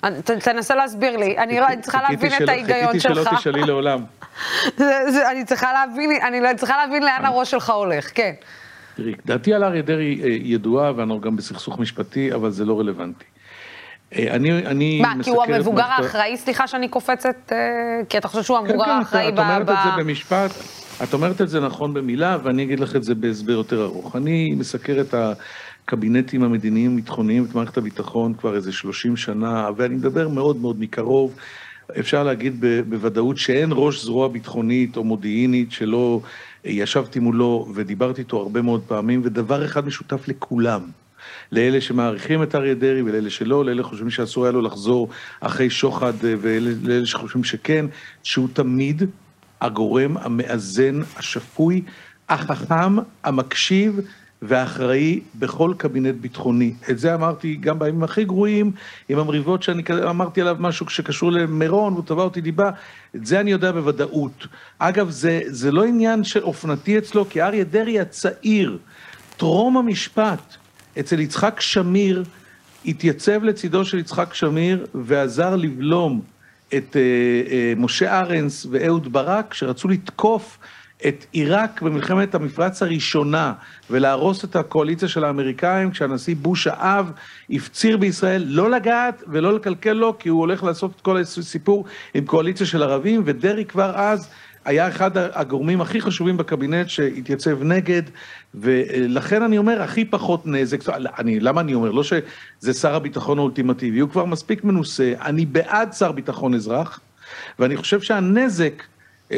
ת, 0.00 0.30
תנסה 0.30 0.74
להסביר 0.74 1.16
לי, 1.16 1.38
אני 1.38 1.60
לא, 1.60 1.66
צריכה 1.80 2.02
להבין 2.02 2.32
את 2.42 2.48
ההיגיון 2.48 3.00
שלך. 3.00 3.12
חיכיתי 3.12 3.30
שלא 3.30 3.38
תשאלי 3.38 3.62
לעולם. 3.62 4.04
אני 5.30 5.44
צריכה 5.44 5.72
להבין, 5.72 6.10
אני 6.22 6.40
לא 6.40 6.48
צריכה 6.56 6.76
להבין 6.76 7.02
לאן 7.02 7.24
הראש 7.24 7.50
שלך 7.50 7.70
הולך, 7.70 8.10
כן. 8.14 8.32
תראי, 8.98 9.14
דעתי 9.26 9.54
על 9.54 9.64
אריה 9.64 9.82
דרעי 9.82 10.20
אה, 10.22 10.28
ידועה, 10.28 10.92
ואנחנו 10.96 11.20
גם 11.20 11.36
בסכסוך 11.36 11.78
משפטי, 11.78 12.34
אבל 12.34 12.50
זה 12.50 12.64
לא 12.64 12.80
רלוונטי. 12.80 13.24
אה, 14.14 14.34
אני, 14.34 14.66
אני 14.66 15.00
מה, 15.02 15.14
כי 15.22 15.30
הוא 15.30 15.44
המבוגר 15.44 15.84
האחראי, 15.84 16.36
סליחה 16.36 16.66
שאני 16.66 16.88
קופצת, 16.88 17.52
אה, 17.52 17.58
כי 18.08 18.18
אתה 18.18 18.28
חושב 18.28 18.42
שהוא 18.42 18.58
המבוגר 18.58 18.78
כן, 18.78 18.84
כן, 18.84 18.98
האחראי 18.98 19.32
ב... 19.32 19.36
כן, 19.36 19.42
כן, 19.42 19.62
את 19.62 19.68
אומרת 19.68 19.68
את 19.70 19.76
זה 19.84 20.02
במשפט, 20.02 20.50
את 21.02 21.14
אומרת 21.14 21.40
את 21.40 21.48
זה 21.48 21.60
נכון 21.60 21.94
במילה, 21.94 22.38
ואני 22.42 22.62
אגיד 22.62 22.80
לך 22.80 22.96
את 22.96 23.04
זה 23.04 23.14
בהסבר 23.14 23.52
יותר 23.52 23.84
ארוך. 23.84 24.16
אני 24.16 24.54
מסקר 24.56 25.00
את 25.00 25.14
הקבינטים 25.14 26.42
המדיניים-ביטחוניים, 26.42 27.44
את 27.44 27.54
מערכת 27.54 27.76
הביטחון 27.76 28.34
כבר 28.34 28.54
איזה 28.54 28.72
30 28.72 29.16
שנה, 29.16 29.68
ואני 29.76 29.94
מדבר 29.94 30.28
מאוד 30.28 30.56
מאוד 30.56 30.80
מקרוב. 30.80 31.34
אפשר 31.98 32.22
להגיד 32.24 32.64
בוודאות 32.88 33.38
שאין 33.38 33.70
ראש 33.72 34.04
זרוע 34.04 34.28
ביטחונית 34.28 34.96
או 34.96 35.04
מודיעינית 35.04 35.72
שלא 35.72 36.20
ישבתי 36.64 37.18
מולו 37.18 37.68
ודיברתי 37.74 38.20
איתו 38.20 38.36
הרבה 38.36 38.62
מאוד 38.62 38.82
פעמים, 38.86 39.20
ודבר 39.24 39.64
אחד 39.64 39.86
משותף 39.86 40.28
לכולם. 40.28 40.80
לאלה 41.52 41.80
שמעריכים 41.80 42.42
את 42.42 42.54
אריה 42.54 42.74
דרעי 42.74 43.02
ולאלה 43.02 43.30
שלא, 43.30 43.64
לאלה 43.64 43.82
שחושבים 43.82 44.10
שאסור 44.10 44.44
היה 44.44 44.52
לו 44.52 44.62
לחזור 44.62 45.08
אחרי 45.40 45.70
שוחד 45.70 46.12
אה, 46.24 46.34
ולאלה 46.40 47.06
שחושבים 47.06 47.44
שכן, 47.44 47.86
שהוא 48.22 48.48
תמיד 48.52 49.02
הגורם 49.60 50.16
המאזן, 50.16 51.00
השפוי, 51.16 51.82
החכם, 52.28 52.96
המקשיב 53.24 54.00
והאחראי 54.42 55.20
בכל 55.34 55.74
קבינט 55.76 56.14
ביטחוני. 56.20 56.74
את 56.90 56.98
זה 56.98 57.14
אמרתי 57.14 57.56
גם 57.60 57.78
בימים 57.78 58.02
הכי 58.02 58.24
גרועים, 58.24 58.72
עם 59.08 59.18
המריבות 59.18 59.62
שאני 59.62 59.82
אמרתי 60.10 60.40
עליו 60.40 60.56
משהו 60.58 60.88
שקשור 60.88 61.32
למירון, 61.32 61.94
הוא 61.94 62.02
תבע 62.06 62.22
אותי 62.22 62.40
דיבה, 62.40 62.70
את 63.16 63.26
זה 63.26 63.40
אני 63.40 63.50
יודע 63.50 63.72
בוודאות. 63.72 64.46
אגב, 64.78 65.10
זה, 65.10 65.40
זה 65.46 65.72
לא 65.72 65.84
עניין 65.84 66.24
של 66.24 66.42
אופנתי 66.42 66.98
אצלו, 66.98 67.28
כי 67.28 67.42
אריה 67.42 67.64
דרעי 67.64 68.00
הצעיר, 68.00 68.78
טרום 69.36 69.76
המשפט, 69.76 70.56
אצל 71.00 71.20
יצחק 71.20 71.60
שמיר, 71.60 72.24
התייצב 72.86 73.44
לצידו 73.44 73.84
של 73.84 73.98
יצחק 73.98 74.34
שמיר 74.34 74.86
ועזר 74.94 75.56
לבלום 75.56 76.20
את 76.74 76.96
אה, 76.96 77.00
אה, 77.52 77.72
משה 77.76 78.20
ארנס 78.20 78.66
ואהוד 78.70 79.12
ברק, 79.12 79.54
שרצו 79.54 79.88
לתקוף 79.88 80.58
את 81.06 81.26
עיראק 81.32 81.82
במלחמת 81.82 82.34
המפרץ 82.34 82.82
הראשונה 82.82 83.52
ולהרוס 83.90 84.44
את 84.44 84.56
הקואליציה 84.56 85.08
של 85.08 85.24
האמריקאים, 85.24 85.90
כשהנשיא 85.90 86.36
בוש 86.36 86.66
האב 86.66 87.12
הפציר 87.50 87.96
בישראל 87.96 88.44
לא 88.46 88.70
לגעת 88.70 89.22
ולא 89.28 89.54
לקלקל 89.54 89.92
לו, 89.92 90.18
כי 90.18 90.28
הוא 90.28 90.40
הולך 90.40 90.62
לעשות 90.64 90.90
את 90.96 91.00
כל 91.00 91.16
הסיפור 91.16 91.84
עם 92.14 92.24
קואליציה 92.24 92.66
של 92.66 92.82
ערבים, 92.82 93.22
ודרעי 93.24 93.64
כבר 93.64 93.92
אז 93.96 94.28
היה 94.64 94.88
אחד 94.88 95.10
הגורמים 95.16 95.80
הכי 95.80 96.00
חשובים 96.00 96.36
בקבינט 96.36 96.88
שהתייצב 96.88 97.62
נגד, 97.62 98.02
ולכן 98.54 99.42
אני 99.42 99.58
אומר, 99.58 99.82
הכי 99.82 100.04
פחות 100.04 100.46
נזק, 100.46 100.88
אני, 101.18 101.40
למה 101.40 101.60
אני 101.60 101.74
אומר? 101.74 101.90
לא 101.90 102.02
שזה 102.02 102.72
שר 102.72 102.94
הביטחון 102.94 103.38
האולטימטיבי, 103.38 103.98
הוא 103.98 104.10
כבר 104.10 104.24
מספיק 104.24 104.64
מנוסה, 104.64 105.12
אני 105.20 105.46
בעד 105.46 105.92
שר 105.92 106.12
ביטחון 106.12 106.54
אזרח, 106.54 107.00
ואני 107.58 107.76
חושב 107.76 108.00
שהנזק 108.00 108.82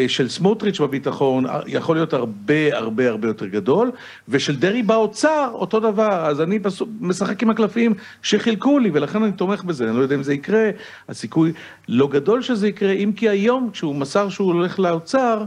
של 0.08 0.28
סמוטריץ' 0.28 0.80
בביטחון 0.80 1.46
אה, 1.46 1.60
יכול 1.66 1.96
להיות 1.96 2.12
הרבה 2.12 2.76
הרבה 2.76 3.08
הרבה 3.08 3.28
יותר 3.28 3.46
גדול, 3.46 3.90
ושל 4.28 4.56
דרעי 4.56 4.82
באוצר 4.82 5.50
אותו 5.52 5.80
דבר, 5.80 6.26
אז 6.26 6.40
אני 6.40 6.58
משחק 7.00 7.42
עם 7.42 7.50
הקלפים 7.50 7.94
שחילקו 8.22 8.78
לי, 8.78 8.90
ולכן 8.94 9.22
אני 9.22 9.32
תומך 9.32 9.64
בזה, 9.64 9.88
אני 9.88 9.96
לא 9.96 10.02
יודע 10.02 10.14
אם 10.14 10.22
זה 10.22 10.34
יקרה, 10.34 10.70
הסיכוי 11.08 11.52
לא 11.88 12.08
גדול 12.08 12.42
שזה 12.42 12.68
יקרה, 12.68 12.92
אם 12.92 13.12
כי 13.16 13.28
היום 13.28 13.70
כשהוא 13.72 13.94
מסר 13.94 14.28
שהוא 14.28 14.52
הולך 14.52 14.78
לאוצר, 14.78 15.44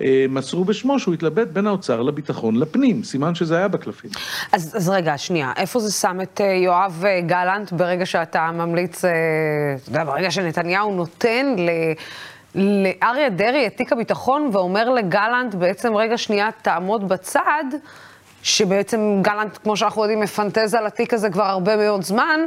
אה, 0.00 0.26
מסרו 0.28 0.64
בשמו 0.64 0.98
שהוא 0.98 1.14
התלבט 1.14 1.48
בין 1.48 1.66
האוצר 1.66 2.02
לביטחון 2.02 2.56
לפנים, 2.56 3.02
סימן 3.02 3.34
שזה 3.34 3.56
היה 3.56 3.68
בקלפים. 3.68 4.10
אז, 4.52 4.76
אז 4.76 4.88
רגע, 4.88 5.18
שנייה, 5.18 5.52
איפה 5.56 5.80
זה 5.80 5.92
שם 5.92 6.20
את 6.22 6.40
אה, 6.40 6.46
יואב 6.46 7.04
אה, 7.06 7.20
גלנט 7.20 7.72
ברגע 7.72 8.06
שאתה 8.06 8.50
ממליץ, 8.52 9.04
אתה 9.04 9.90
יודע, 9.90 10.04
ברגע 10.04 10.30
שנתניהו 10.30 10.94
נותן 10.94 11.54
ל... 11.58 11.70
לאריה 12.54 13.30
דרעי 13.30 13.66
את 13.66 13.76
תיק 13.76 13.92
הביטחון 13.92 14.50
ואומר 14.52 14.90
לגלנט, 14.90 15.54
בעצם 15.54 15.96
רגע 15.96 16.18
שנייה 16.18 16.48
תעמוד 16.62 17.08
בצד, 17.08 17.64
שבעצם 18.42 19.18
גלנט, 19.22 19.58
כמו 19.62 19.76
שאנחנו 19.76 20.02
יודעים, 20.02 20.20
מפנטז 20.20 20.74
על 20.74 20.86
התיק 20.86 21.14
הזה 21.14 21.30
כבר 21.30 21.44
הרבה 21.44 21.76
מאוד 21.76 22.02
זמן, 22.02 22.40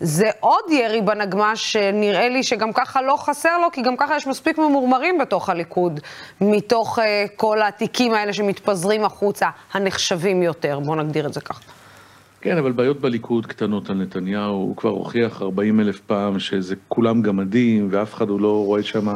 זה 0.00 0.30
עוד 0.40 0.64
ירי 0.70 1.00
בנגמ"ש 1.00 1.72
שנראה 1.72 2.28
לי 2.28 2.42
שגם 2.42 2.72
ככה 2.72 3.02
לא 3.02 3.16
חסר 3.16 3.58
לו, 3.58 3.70
כי 3.72 3.82
גם 3.82 3.96
ככה 3.96 4.16
יש 4.16 4.26
מספיק 4.26 4.58
ממורמרים 4.58 5.18
בתוך 5.18 5.48
הליכוד, 5.48 6.00
מתוך 6.40 6.98
uh, 6.98 7.02
כל 7.36 7.62
התיקים 7.62 8.14
האלה 8.14 8.32
שמתפזרים 8.32 9.04
החוצה, 9.04 9.48
הנחשבים 9.72 10.42
יותר, 10.42 10.80
בואו 10.80 10.96
נגדיר 10.96 11.26
את 11.26 11.32
זה 11.32 11.40
ככה. 11.40 11.60
כן, 12.46 12.58
אבל 12.58 12.72
בעיות 12.72 13.00
בליכוד 13.00 13.46
קטנות 13.46 13.90
על 13.90 13.96
נתניהו, 13.96 14.54
הוא 14.54 14.76
כבר 14.76 14.90
הוכיח 14.90 15.42
40 15.42 15.80
אלף 15.80 16.00
פעם 16.00 16.38
שזה 16.38 16.74
כולם 16.88 17.22
גמדים, 17.22 17.88
ואף 17.90 18.14
אחד 18.14 18.28
הוא 18.28 18.40
לא 18.40 18.64
רואה 18.64 18.82
שם 18.82 19.08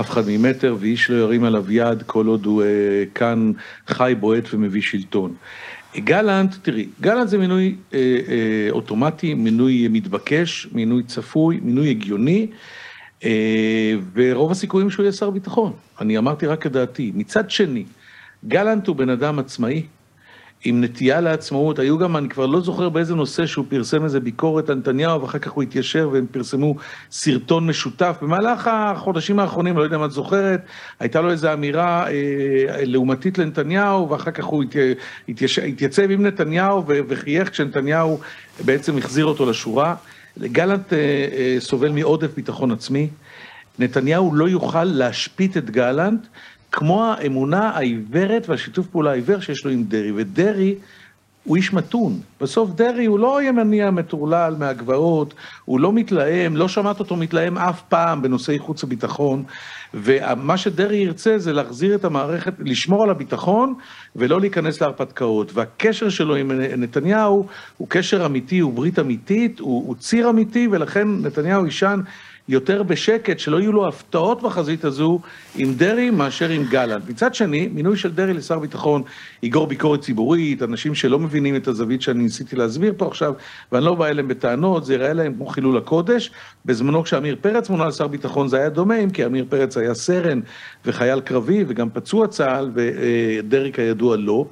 אף 0.00 0.10
אחד 0.10 0.22
ממטר, 0.28 0.76
ואיש 0.80 1.10
לא 1.10 1.16
ירים 1.16 1.44
עליו 1.44 1.72
יד 1.72 2.02
כל 2.02 2.26
עוד 2.26 2.46
הוא 2.46 2.62
uh, 2.62 2.66
כאן 3.14 3.52
חי, 3.86 4.14
בועט 4.20 4.54
ומביא 4.54 4.82
שלטון. 4.82 5.34
גלנט, 5.96 6.54
תראי, 6.62 6.86
גלנט 7.00 7.28
זה 7.28 7.38
מינוי 7.38 7.74
אה, 7.94 7.98
אה, 8.28 8.70
אוטומטי, 8.70 9.34
מינוי 9.34 9.88
מתבקש, 9.88 10.68
מינוי 10.72 11.02
צפוי, 11.02 11.60
מינוי 11.62 11.90
הגיוני, 11.90 12.46
אה, 13.24 13.94
ורוב 14.14 14.50
הסיכויים 14.50 14.90
שהוא 14.90 15.04
יהיה 15.04 15.12
שר 15.12 15.30
ביטחון. 15.30 15.72
אני 16.00 16.18
אמרתי 16.18 16.46
רק 16.46 16.66
את 16.66 16.72
דעתי. 16.72 17.12
מצד 17.14 17.50
שני, 17.50 17.84
גלנט 18.48 18.86
הוא 18.86 18.96
בן 18.96 19.08
אדם 19.08 19.38
עצמאי, 19.38 19.82
עם 20.64 20.84
נטייה 20.84 21.20
לעצמאות, 21.20 21.78
היו 21.78 21.98
גם, 21.98 22.16
אני 22.16 22.28
כבר 22.28 22.46
לא 22.46 22.60
זוכר 22.60 22.88
באיזה 22.88 23.14
נושא 23.14 23.46
שהוא 23.46 23.64
פרסם 23.68 24.04
איזה 24.04 24.20
ביקורת 24.20 24.70
על 24.70 24.76
נתניהו, 24.76 25.22
ואחר 25.22 25.38
כך 25.38 25.50
הוא 25.50 25.62
התיישר 25.62 26.08
והם 26.12 26.26
פרסמו 26.30 26.74
סרטון 27.10 27.66
משותף. 27.66 28.16
במהלך 28.22 28.70
החודשים 28.72 29.38
האחרונים, 29.38 29.76
לא 29.76 29.82
יודע 29.82 29.96
אם 29.96 30.04
את 30.04 30.10
זוכרת, 30.10 30.60
הייתה 31.00 31.20
לו 31.20 31.30
איזו 31.30 31.52
אמירה 31.52 32.06
אה, 32.08 32.12
לעומתית 32.82 33.38
לנתניהו, 33.38 34.10
ואחר 34.10 34.30
כך 34.30 34.44
הוא 34.44 34.64
התייש, 35.28 35.58
התייצב 35.58 36.10
עם 36.10 36.26
נתניהו 36.26 36.84
וחייך 37.08 37.50
כשנתניהו 37.50 38.20
בעצם 38.64 38.98
החזיר 38.98 39.24
אותו 39.24 39.50
לשורה. 39.50 39.94
גלנט 40.38 40.92
אה, 40.92 40.98
אה, 40.98 41.56
סובל 41.58 41.92
מעודף 41.92 42.34
ביטחון 42.36 42.70
עצמי. 42.70 43.08
נתניהו 43.78 44.34
לא 44.34 44.48
יוכל 44.48 44.84
להשפיט 44.84 45.56
את 45.56 45.70
גלנט 45.70 46.26
כמו 46.76 47.04
האמונה 47.04 47.70
העיוורת 47.70 48.48
והשיתוף 48.48 48.86
פעולה 48.86 49.10
העיוור 49.10 49.40
שיש 49.40 49.64
לו 49.64 49.70
עם 49.70 49.84
דרעי. 49.84 50.12
ודרעי 50.14 50.74
הוא 51.44 51.56
איש 51.56 51.72
מתון. 51.72 52.20
בסוף 52.40 52.70
דרעי 52.70 53.04
הוא 53.04 53.18
לא 53.18 53.42
ימני 53.42 53.82
המטורלל 53.82 54.54
מהגבעות, 54.58 55.34
הוא 55.64 55.80
לא 55.80 55.92
מתלהם, 55.92 56.56
לא 56.56 56.68
שמעת 56.68 57.00
אותו 57.00 57.16
מתלהם 57.16 57.58
אף 57.58 57.82
פעם 57.88 58.22
בנושאי 58.22 58.58
חוץ 58.58 58.84
וביטחון, 58.84 59.42
ומה 59.94 60.56
שדרעי 60.56 60.96
ירצה 60.96 61.38
זה 61.38 61.52
להחזיר 61.52 61.94
את 61.94 62.04
המערכת, 62.04 62.52
לשמור 62.58 63.02
על 63.02 63.10
הביטחון 63.10 63.74
ולא 64.16 64.40
להיכנס 64.40 64.80
להרפתקאות. 64.80 65.54
והקשר 65.54 66.08
שלו 66.08 66.34
עם 66.34 66.52
נתניהו 66.52 67.46
הוא 67.76 67.88
קשר 67.88 68.26
אמיתי, 68.26 68.58
הוא 68.58 68.72
ברית 68.72 68.98
אמיתית, 68.98 69.60
הוא, 69.60 69.86
הוא 69.86 69.96
ציר 69.98 70.30
אמיתי, 70.30 70.68
ולכן 70.70 71.08
נתניהו 71.08 71.64
יישן 71.64 72.00
יותר 72.48 72.82
בשקט, 72.82 73.38
שלא 73.38 73.60
יהיו 73.60 73.72
לו 73.72 73.88
הפתעות 73.88 74.42
בחזית 74.42 74.84
הזו 74.84 75.20
עם 75.56 75.74
דרעי 75.74 76.10
מאשר 76.10 76.48
עם 76.48 76.64
גלנט. 76.64 77.08
מצד 77.08 77.34
שני, 77.34 77.68
מינוי 77.72 77.96
של 77.96 78.12
דרעי 78.12 78.34
לשר 78.34 78.58
ביטחון 78.58 79.02
יגרור 79.42 79.66
ביקורת 79.66 80.00
ציבורית, 80.00 80.62
אנשים 80.62 80.94
שלא 80.94 81.18
מבינים 81.18 81.56
את 81.56 81.68
הזווית 81.68 82.02
שאני 82.02 82.22
ניסיתי 82.22 82.56
להסביר 82.56 82.94
פה 82.96 83.06
עכשיו, 83.06 83.34
ואני 83.72 83.84
לא 83.84 83.94
בא 83.94 84.06
אליהם 84.06 84.28
בטענות, 84.28 84.84
זה 84.84 84.94
יראה 84.94 85.12
להם 85.12 85.34
כמו 85.34 85.46
חילול 85.46 85.76
הקודש. 85.76 86.30
בזמנו 86.64 87.02
כשעמיר 87.02 87.36
פרץ 87.40 87.70
מונה 87.70 87.86
לשר 87.86 88.06
ביטחון 88.06 88.48
זה 88.48 88.56
היה 88.56 88.68
דומה, 88.68 88.96
אם 88.96 89.10
כי 89.10 89.24
עמיר 89.24 89.44
פרץ 89.48 89.76
היה 89.76 89.94
סרן 89.94 90.40
וחייל 90.86 91.20
קרבי 91.20 91.64
וגם 91.68 91.90
פצוע 91.90 92.26
צה"ל, 92.26 92.70
ודרעי 92.74 93.72
כידוע 93.72 94.16
לא. 94.16 94.46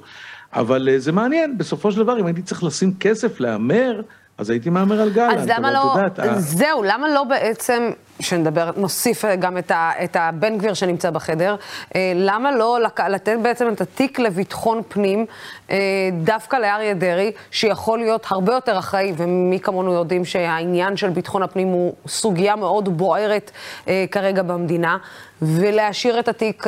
אבל 0.53 0.89
אה, 0.89 0.99
זה 0.99 1.11
מעניין, 1.11 1.57
בסופו 1.57 1.91
של 1.91 1.97
דבר, 1.97 2.19
אם 2.19 2.25
הייתי 2.25 2.41
צריך 2.41 2.63
לשים 2.63 2.93
כסף 2.99 3.39
להמר, 3.39 4.01
אז 4.37 4.49
הייתי 4.49 4.69
מהמר 4.69 5.01
על 5.01 5.09
גלנט, 5.09 5.37
אז 5.37 5.47
למה 5.47 5.71
לא, 5.71 5.93
יודעת, 5.95 6.19
זהו, 6.37 6.83
למה 6.83 7.09
לא 7.09 7.23
בעצם, 7.23 7.91
שנדבר, 8.19 8.69
נוסיף 8.77 9.25
גם 9.39 9.57
את, 9.57 9.71
ה, 9.71 9.91
את 10.03 10.15
הבן 10.19 10.57
גביר 10.57 10.73
שנמצא 10.73 11.09
בחדר, 11.09 11.55
אה, 11.95 12.11
למה 12.15 12.51
לא 12.51 12.77
לתת 13.09 13.37
בעצם 13.41 13.67
את 13.73 13.81
התיק 13.81 14.19
לביטחון 14.19 14.81
פנים 14.87 15.25
אה, 15.71 15.77
דווקא 16.23 16.55
לאריה 16.55 16.93
דרעי, 16.93 17.31
שיכול 17.51 17.99
להיות 17.99 18.25
הרבה 18.29 18.53
יותר 18.53 18.79
אחראי, 18.79 19.13
ומי 19.17 19.59
כמונו 19.59 19.93
יודעים 19.93 20.25
שהעניין 20.25 20.97
של 20.97 21.09
ביטחון 21.09 21.43
הפנים 21.43 21.67
הוא 21.67 21.93
סוגיה 22.07 22.55
מאוד 22.55 22.97
בוערת 22.97 23.51
אה, 23.87 24.05
כרגע 24.11 24.43
במדינה, 24.43 24.97
ולהשאיר 25.41 26.19
את 26.19 26.27
התיק, 26.27 26.67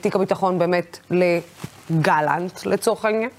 תיק 0.00 0.16
הביטחון 0.16 0.58
באמת 0.58 0.98
לגלנט 1.10 2.66
לצורך 2.66 3.04
העניין? 3.04 3.30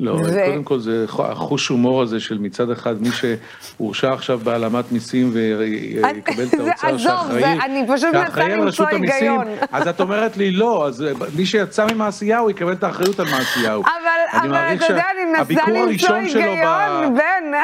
לא, 0.00 0.12
ו... 0.12 0.44
קודם 0.46 0.64
כל 0.64 0.78
זה 0.78 1.04
החוש 1.18 1.68
הומור 1.68 2.02
הזה 2.02 2.20
של 2.20 2.38
מצד 2.38 2.70
אחד 2.70 3.02
מי 3.02 3.08
שהורשע 3.10 4.12
עכשיו 4.12 4.38
בהעלמת 4.38 4.92
מיסים 4.92 5.30
ויקבל 5.32 6.44
את 6.44 6.54
האוצר 6.60 6.98
שאחראי, 6.98 7.44
אני 7.44 7.84
פשוט 7.88 8.14
מנסה 8.14 8.48
למצוא 8.48 8.86
היגיון. 8.86 9.46
אז 9.72 9.88
את 9.88 10.00
אומרת 10.00 10.36
לי 10.36 10.50
לא, 10.50 10.86
אז 10.86 11.04
מי 11.36 11.46
שיצא 11.46 11.86
ממעשיהו 11.86 12.50
יקבל 12.50 12.72
את 12.72 12.84
האחריות 12.84 13.20
על 13.20 13.26
מעשיהו. 13.30 13.82
אבל, 13.82 14.40
אבל 14.40 14.74
אתה 14.76 14.84
יודע, 14.84 15.04
אני 15.14 15.24
מנסה 15.24 15.70
למצוא 15.70 16.14
היגיון, 16.14 17.14
בן. 17.14 17.58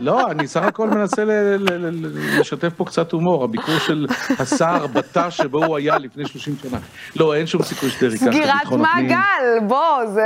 לא, 0.00 0.30
אני 0.30 0.48
סך 0.48 0.62
הכל 0.62 0.88
מנסה 0.88 1.22
לשתף 2.38 2.72
פה 2.76 2.84
קצת 2.84 3.12
הומור, 3.12 3.44
הביקור 3.44 3.78
של 3.78 4.06
השר 4.38 4.86
בתא 4.86 5.30
שבו 5.30 5.64
הוא 5.64 5.76
היה 5.76 5.98
לפני 5.98 6.26
30 6.26 6.54
שנה. 6.62 6.78
לא, 7.16 7.34
אין 7.34 7.46
שום 7.46 7.62
סיכוי 7.62 7.90
שדרעי 7.90 8.12
ייקח 8.12 8.26
את 8.26 8.32
ביטחון 8.32 8.84
הפנים. 8.84 9.08
סגירת 9.08 9.10
מעגל, 9.10 9.66
בוא, 9.68 10.06
זה... 10.06 10.22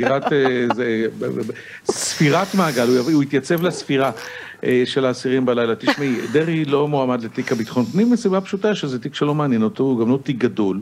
סגירת, 0.00 0.32
אה, 0.32 0.66
זה, 0.74 1.06
ספירת 1.84 2.54
מעגל, 2.54 2.88
הוא, 2.88 3.10
הוא 3.12 3.22
התייצב 3.22 3.62
לספירה 3.62 4.10
אה, 4.64 4.82
של 4.84 5.04
האסירים 5.04 5.46
בלילה. 5.46 5.74
תשמעי, 5.74 6.16
דרעי 6.32 6.64
לא 6.64 6.88
מועמד 6.88 7.24
לתיק 7.24 7.52
הביטחון 7.52 7.84
פנים 7.84 8.10
מסיבה 8.10 8.40
פשוטה 8.40 8.74
שזה 8.74 8.98
תיק 8.98 9.14
שלא 9.14 9.34
מעניין 9.34 9.62
אותו, 9.62 9.84
הוא 9.84 10.00
גם 10.00 10.10
לא 10.10 10.18
תיק 10.22 10.36
גדול. 10.36 10.80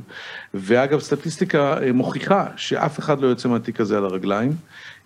ואגב, 0.54 1.00
סטטיסטיקה 1.00 1.78
אה, 1.82 1.92
מוכיחה 1.92 2.46
שאף 2.56 2.98
אחד 2.98 3.20
לא 3.20 3.26
יוצא 3.26 3.48
מהתיק 3.48 3.80
הזה 3.80 3.98
על 3.98 4.04
הרגליים. 4.04 4.52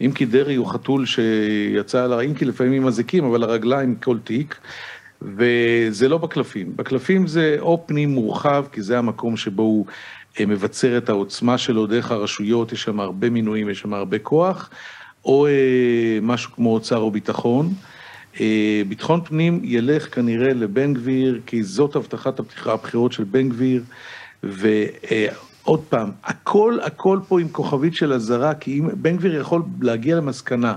אם 0.01 0.12
כי 0.14 0.25
דרעי 0.25 0.55
הוא 0.55 0.66
חתול 0.66 1.07
שיצא 1.07 2.05
על 2.05 2.12
הרגליים, 2.12 2.35
כי 2.35 2.44
לפעמים 2.44 2.72
עם 2.72 2.87
אזיקים, 2.87 3.25
אבל 3.25 3.42
הרגליים 3.42 3.94
כל 3.94 4.16
תיק. 4.25 4.57
וזה 5.22 6.09
לא 6.09 6.18
בקלפים. 6.18 6.77
בקלפים 6.77 7.27
זה 7.27 7.57
או 7.61 7.85
פנים 7.87 8.11
מורחב, 8.11 8.64
כי 8.72 8.83
זה 8.83 8.98
המקום 8.98 9.37
שבו 9.37 9.62
הוא 9.62 9.87
מבצר 10.40 10.99
את 10.99 11.09
העוצמה 11.09 11.59
שלו 11.59 11.87
דרך 11.87 12.11
הרשויות, 12.11 12.73
יש 12.73 12.83
שם 12.83 13.01
הרבה 13.01 13.31
מינויים, 13.31 13.68
יש 13.71 13.81
שם 13.81 13.95
הרבה 13.95 14.18
כוח, 14.18 14.71
או 15.25 15.47
אה, 15.47 16.18
משהו 16.23 16.53
כמו 16.53 16.75
אוצר 16.75 16.97
או 16.97 17.11
ביטחון. 17.11 17.73
אה, 18.40 18.83
ביטחון 18.88 19.21
פנים 19.25 19.61
ילך 19.64 20.14
כנראה 20.14 20.53
לבן 20.53 20.95
גביר, 20.95 21.40
כי 21.47 21.62
זאת 21.62 21.97
הבטחת 21.97 22.40
הפתיחה, 22.40 22.73
הבחירות 22.73 23.12
של 23.12 23.25
בן 23.25 23.49
גביר, 23.49 23.83
ועוד 24.42 25.81
פעם, 25.88 26.11
הכל 26.25 26.79
הכל 26.83 27.18
פה 27.29 27.40
עם 27.40 27.49
כוכבית 27.49 27.95
של 27.95 28.12
אזהרה, 28.12 28.55
כי 28.55 28.79
אם 28.79 28.88
בן 28.95 29.16
גביר 29.16 29.40
יכול 29.40 29.62
להגיע 29.83 30.16
למסקנה 30.16 30.75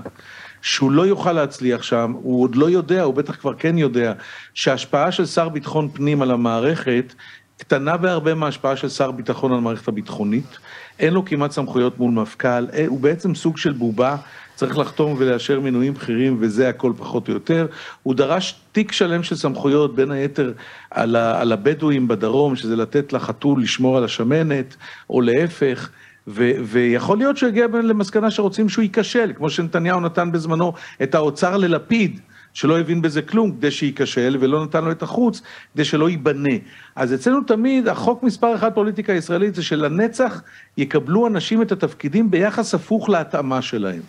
שהוא 0.62 0.92
לא 0.92 1.06
יוכל 1.06 1.32
להצליח 1.32 1.82
שם, 1.82 2.12
הוא 2.22 2.42
עוד 2.42 2.56
לא 2.56 2.70
יודע, 2.70 3.02
הוא 3.02 3.14
בטח 3.14 3.36
כבר 3.36 3.54
כן 3.54 3.78
יודע, 3.78 4.12
שההשפעה 4.54 5.12
של 5.12 5.26
שר 5.26 5.48
ביטחון 5.48 5.88
פנים 5.92 6.22
על 6.22 6.30
המערכת 6.30 7.14
קטנה 7.58 7.96
בהרבה 7.96 8.34
מההשפעה 8.34 8.76
של 8.76 8.88
שר 8.88 9.10
ביטחון 9.10 9.52
על 9.52 9.58
המערכת 9.58 9.88
הביטחונית, 9.88 10.58
אין 10.98 11.14
לו 11.14 11.24
כמעט 11.24 11.50
סמכויות 11.50 11.98
מול 11.98 12.10
מפכ"ל, 12.10 12.66
אה, 12.72 12.84
הוא 12.86 13.00
בעצם 13.00 13.34
סוג 13.34 13.58
של 13.58 13.72
בובה, 13.72 14.16
צריך 14.54 14.78
לחתום 14.78 15.14
ולאשר 15.18 15.60
מינויים 15.60 15.94
בכירים 15.94 16.36
וזה 16.40 16.68
הכל 16.68 16.92
פחות 16.96 17.28
או 17.28 17.32
יותר. 17.34 17.66
הוא 18.02 18.14
דרש 18.14 18.60
תיק 18.72 18.92
שלם 18.92 19.22
של 19.22 19.36
סמכויות, 19.36 19.94
בין 19.94 20.10
היתר 20.10 20.52
על, 20.90 21.16
ה, 21.16 21.40
על 21.40 21.52
הבדואים 21.52 22.08
בדרום, 22.08 22.56
שזה 22.56 22.76
לתת 22.76 23.12
לחתול 23.12 23.62
לשמור 23.62 23.96
על 23.96 24.04
השמנת, 24.04 24.76
או 25.10 25.20
להפך. 25.20 25.88
ו- 26.28 26.52
ויכול 26.64 27.18
להיות 27.18 27.36
שהוא 27.36 27.48
יגיע 27.48 27.66
למסקנה 27.66 28.30
שרוצים 28.30 28.68
שהוא 28.68 28.82
ייכשל, 28.82 29.32
כמו 29.36 29.50
שנתניהו 29.50 30.00
נתן 30.00 30.32
בזמנו 30.32 30.72
את 31.02 31.14
האוצר 31.14 31.56
ללפיד, 31.56 32.20
שלא 32.56 32.80
הבין 32.80 33.02
בזה 33.02 33.22
כלום 33.22 33.52
כדי 33.52 33.70
שייכשל 33.70 34.36
ולא 34.40 34.64
נתן 34.64 34.84
לו 34.84 34.90
את 34.90 35.02
החוץ 35.02 35.42
כדי 35.74 35.84
שלא 35.84 36.10
ייבנה. 36.10 36.54
אז 36.96 37.14
אצלנו 37.14 37.40
תמיד 37.40 37.88
החוק 37.88 38.22
מספר 38.22 38.54
אחת 38.54 38.74
פוליטיקה 38.74 39.12
ישראלית 39.12 39.54
זה 39.54 39.62
שלנצח 39.62 40.42
יקבלו 40.76 41.26
אנשים 41.26 41.62
את 41.62 41.72
התפקידים 41.72 42.30
ביחס 42.30 42.74
הפוך 42.74 43.08
להתאמה 43.08 43.62
שלהם. 43.62 44.00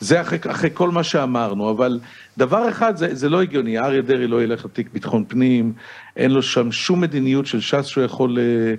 זה 0.00 0.20
אחרי, 0.20 0.38
אחרי 0.50 0.70
כל 0.74 0.90
מה 0.90 1.02
שאמרנו, 1.02 1.70
אבל 1.70 2.00
דבר 2.38 2.68
אחד, 2.68 2.96
זה, 2.96 3.14
זה 3.14 3.28
לא 3.28 3.42
הגיוני, 3.42 3.78
אריה 3.78 4.02
דרעי 4.02 4.26
לא 4.26 4.42
ילך 4.42 4.64
לתיק 4.64 4.88
ביטחון 4.92 5.24
פנים, 5.28 5.72
אין 6.16 6.30
לו 6.30 6.42
שם 6.42 6.72
שום 6.72 7.00
מדיניות 7.00 7.46
של 7.46 7.60
ש"ס 7.60 7.86
שהוא 7.86 8.04
יכול 8.04 8.38
אה, 8.38 8.74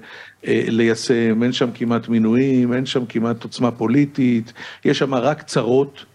אה, 0.48 0.64
ליישם, 0.68 1.44
אין 1.44 1.52
שם 1.52 1.70
כמעט 1.74 2.08
מינויים, 2.08 2.74
אין 2.74 2.86
שם 2.86 3.06
כמעט 3.06 3.44
עוצמה 3.44 3.72
פוליטית, 3.72 4.54
יש 4.86 5.00
שם 5.00 5.14
רק 5.14 5.42
צרות. 5.42 6.06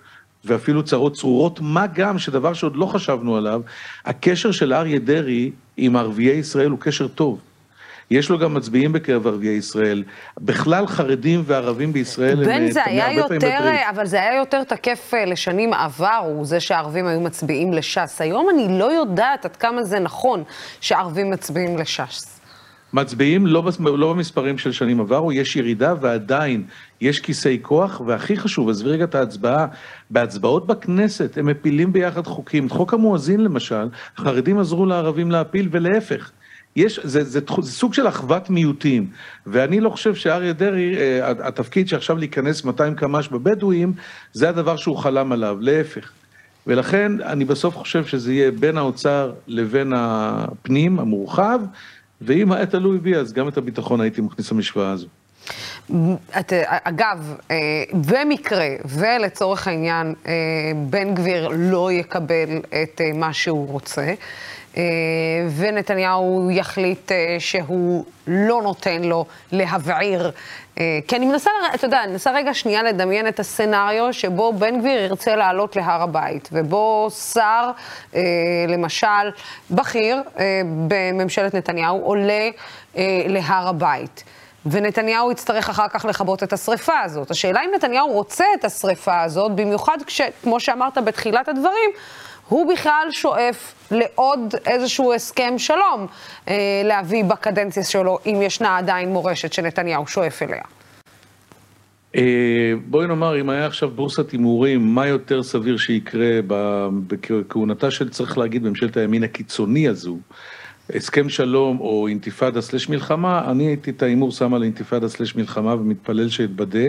ואפילו 0.44 0.83
צרות 0.83 1.14
צרורות, 1.14 1.61
מה 1.61 1.87
גם 1.87 2.18
שדבר 2.18 2.53
שעוד 2.53 2.77
לא 2.77 2.87
חשבנו 2.87 3.37
עליו, 3.37 3.61
הקשר 4.05 4.53
של 4.53 4.72
אריה 4.72 4.98
דרעי 4.98 5.51
עם 5.77 5.96
ערביי 5.96 6.37
ישראל 6.37 6.70
הוא 6.70 6.79
קשר 6.79 7.09
טוב. 7.09 7.40
יש 8.11 8.31
לו 8.31 8.38
גם 8.38 8.55
מצביעים 8.55 8.92
בקרב 8.92 9.27
ערביי 9.27 9.51
ישראל. 9.51 10.05
בכלל 10.40 10.87
חרדים 10.87 11.42
וערבים 11.46 11.92
בישראל 11.92 12.38
הם... 12.38 12.44
בן 12.44 12.70
זה 12.70 12.85
היה 12.85 13.12
יותר, 13.12 13.59
אבל 13.90 14.07
זה 14.07 14.20
היה 14.20 14.37
יותר 14.37 14.64
תקף 14.64 15.11
אה, 15.14 15.24
לשנים 15.24 15.74
עברו, 15.74 16.44
זה 16.44 16.61
שהערבים 16.61 17.07
היו 17.07 17.20
מצביעים 17.20 17.72
לש"ס. 17.72 18.20
היום 18.20 18.51
אני 18.51 18.79
לא 18.79 18.92
יודעת 18.92 19.44
עד 19.44 19.57
כמה 19.57 19.85
זה 19.85 19.98
נכון 19.98 20.44
שערבים 20.81 21.31
מצביעים 21.31 21.79
לש"ס. 21.79 22.38
מצביעים 22.92 23.46
לא, 23.46 23.70
לא 23.81 24.12
במספרים 24.12 24.59
של 24.59 24.72
שנים 24.72 25.01
עברו, 25.01 25.33
יש 25.33 25.57
ירידה 25.57 25.94
ועדיין 26.01 26.64
יש 27.01 27.20
כיסי 27.20 27.59
כוח, 27.62 28.01
והכי 28.07 28.37
חשוב, 28.37 28.68
עזבי 28.68 28.90
רגע 28.90 29.05
את 29.05 29.14
ההצבעה, 29.14 29.66
בהצבעות 30.11 30.66
בכנסת 30.66 31.38
הם 31.38 31.46
מפילים 31.46 31.92
ביחד 31.92 32.27
חוקים. 32.27 32.68
חוק 32.68 32.94
המואזין 32.94 33.40
למשל, 33.40 33.88
חרדים 34.16 34.59
עזרו 34.59 34.87
לערבים 34.87 35.31
להפיל 35.31 35.68
ולהפך. 35.70 36.31
יש, 36.77 37.01
זה, 37.03 37.24
זה, 37.24 37.40
זה, 37.40 37.40
זה 37.61 37.72
סוג 37.72 37.94
של 37.94 38.09
אחוות 38.09 38.51
מיעוטים, 38.51 39.07
ואני 39.46 39.81
לא 39.81 39.90
חושב 39.90 40.14
שאריה 40.14 40.53
דרעי, 40.53 40.96
אה, 40.96 41.31
התפקיד 41.31 41.88
שעכשיו 41.88 42.16
להיכנס 42.16 42.64
200 42.64 42.94
קמ"ש 42.94 43.29
בבדואים, 43.29 43.92
זה 44.33 44.48
הדבר 44.48 44.77
שהוא 44.77 44.96
חלם 44.96 45.33
עליו, 45.33 45.57
להפך. 45.61 46.11
ולכן 46.66 47.12
אני 47.20 47.44
בסוף 47.44 47.77
חושב 47.77 48.07
שזה 48.07 48.33
יהיה 48.33 48.51
בין 48.51 48.79
האוצר 48.79 49.33
לבין 49.46 49.92
הפנים 49.96 50.98
המורחב, 50.98 51.61
ואם 52.20 52.52
היה 52.52 52.66
תלוי 52.66 52.98
בי, 52.98 53.16
אז 53.16 53.33
גם 53.33 53.48
את 53.48 53.57
הביטחון 53.57 54.00
הייתי 54.00 54.20
מכניס 54.20 54.52
למשוואה 54.52 54.90
הזו. 54.90 55.07
את, 56.40 56.52
אגב, 56.68 57.35
אה, 57.50 57.57
במקרה 57.92 58.68
ולצורך 58.85 59.68
העניין 59.68 60.14
אה, 60.26 60.33
בן 60.90 61.14
גביר 61.14 61.48
לא 61.52 61.92
יקבל 61.92 62.59
את 62.83 63.00
מה 63.14 63.33
שהוא 63.33 63.68
רוצה, 63.68 64.02
אה, 64.02 64.14
ונתניהו 65.56 66.50
יחליט 66.50 67.12
אה, 67.12 67.36
שהוא 67.38 68.04
לא 68.26 68.62
נותן 68.62 69.02
לו 69.02 69.24
להבעיר. 69.52 70.30
אה, 70.78 70.98
כי 71.08 71.16
אני 71.16 71.26
מנסה, 71.26 71.50
אתה 71.74 71.86
יודע, 71.86 72.02
אני 72.02 72.12
מנסה 72.12 72.30
רגע 72.30 72.54
שנייה 72.54 72.82
לדמיין 72.82 73.28
את 73.28 73.40
הסצנריו 73.40 74.12
שבו 74.12 74.52
בן 74.52 74.80
גביר 74.80 75.02
ירצה 75.02 75.36
לעלות 75.36 75.76
להר 75.76 76.02
הבית, 76.02 76.48
ובו 76.52 77.08
שר, 77.32 77.70
למשל, 78.68 79.06
בכיר 79.70 80.22
בממשלת 80.88 81.54
נתניהו, 81.54 82.00
עולה 82.02 82.48
להר 83.26 83.68
הבית. 83.68 84.24
ונתניהו 84.66 85.32
יצטרך 85.32 85.68
אחר 85.68 85.88
כך 85.88 86.04
לכבות 86.04 86.42
את 86.42 86.52
השריפה 86.52 87.00
הזאת. 87.00 87.30
השאלה 87.30 87.60
אם 87.64 87.70
נתניהו 87.74 88.12
רוצה 88.12 88.44
את 88.58 88.64
השריפה 88.64 89.22
הזאת, 89.22 89.52
במיוחד 89.52 89.98
כשכמו 90.06 90.60
שאמרת 90.60 90.98
בתחילת 90.98 91.48
הדברים, 91.48 91.90
הוא 92.48 92.72
בכלל 92.72 93.08
שואף 93.11 93.74
לעוד 93.90 94.54
איזשהו 94.66 95.14
הסכם 95.14 95.54
שלום 95.58 96.06
אה, 96.48 96.82
להביא 96.84 97.24
בקדנציה 97.24 97.84
שלו, 97.84 98.18
אם 98.26 98.42
ישנה 98.42 98.78
עדיין 98.78 99.08
מורשת 99.08 99.52
שנתניהו 99.52 100.06
שואף 100.06 100.42
אליה. 100.42 100.62
אה, 102.16 102.72
בואי 102.87 103.06
נאמר, 103.06 103.40
אם 103.40 103.50
היה 103.50 103.66
עכשיו 103.66 103.90
בורסת 103.90 104.30
הימורים, 104.30 104.94
מה 104.94 105.06
יותר 105.06 105.42
סביר 105.42 105.76
שיקרה 105.76 106.40
בכהונתה 107.06 107.90
של, 107.90 108.08
צריך 108.08 108.38
להגיד, 108.38 108.62
ממשלת 108.62 108.96
הימין 108.96 109.22
הקיצוני 109.22 109.88
הזו, 109.88 110.16
הסכם 110.94 111.28
שלום 111.28 111.80
או 111.80 112.08
אינתיפאדה 112.08 112.61
סלש 112.61 112.88
מלחמה, 112.88 113.50
אני 113.50 113.66
הייתי 113.66 113.90
את 113.90 114.02
ההימור 114.02 114.32
שם 114.32 114.54
על 114.54 114.62
אינתיפאדה 114.62 115.08
סלש 115.08 115.37
מלחמה 115.37 115.74
ומתפלל 115.74 116.28
שאתבדה, 116.28 116.88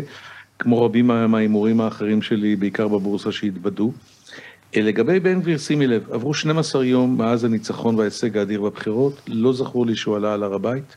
כמו 0.59 0.81
רבים 0.81 1.07
מההימורים 1.07 1.81
האחרים 1.81 2.21
שלי, 2.21 2.55
בעיקר 2.55 2.87
בבורסה 2.87 3.31
שהתבדו. 3.31 3.91
אה, 4.75 4.81
לגבי 4.81 5.19
בן 5.19 5.41
גביר, 5.41 5.57
שימי 5.57 5.87
לב, 5.87 6.11
עברו 6.11 6.33
12 6.33 6.85
יום 6.85 7.17
מאז 7.17 7.43
הניצחון 7.43 7.95
וההישג 7.95 8.37
האדיר 8.37 8.61
בבחירות, 8.61 9.21
לא 9.27 9.53
זכור 9.53 9.85
לי 9.85 9.95
שהוא 9.95 10.15
עלה 10.15 10.33
על 10.33 10.43
הר 10.43 10.53
הבית. 10.53 10.95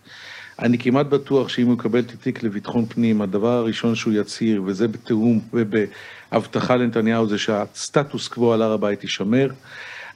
אני 0.59 0.79
כמעט 0.79 1.07
בטוח 1.07 1.49
שאם 1.49 1.67
הוא 1.67 1.75
יקבל 1.75 1.99
את 2.01 2.11
התיק 2.11 2.43
לביטחון 2.43 2.87
פנים, 2.87 3.23
הדבר 3.23 3.53
הראשון 3.53 3.95
שהוא 3.95 4.13
יצהיר, 4.13 4.63
וזה 4.67 4.89
בתיאום 4.89 5.41
ובהבטחה 5.55 6.77
לנתניהו, 6.77 7.29
זה 7.29 7.39
שהסטטוס 7.39 8.29
קוו 8.29 8.53
על 8.53 8.63
הר 8.63 8.73
הבית 8.73 9.03
יישמר. 9.03 9.49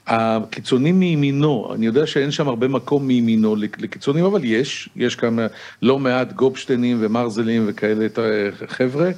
הקיצונים 0.06 1.00
מימינו, 1.00 1.72
אני 1.74 1.86
יודע 1.86 2.06
שאין 2.06 2.30
שם 2.30 2.48
הרבה 2.48 2.68
מקום 2.68 3.06
מימינו 3.06 3.56
לקיצונים, 3.56 4.24
אבל 4.24 4.44
יש, 4.44 4.88
יש 4.96 5.16
כמה 5.16 5.46
לא 5.82 5.98
מעט 5.98 6.32
גופשטיינים 6.32 6.98
ומרזלים 7.00 7.64
וכאלה 7.68 8.06
חבר'ה, 8.66 9.10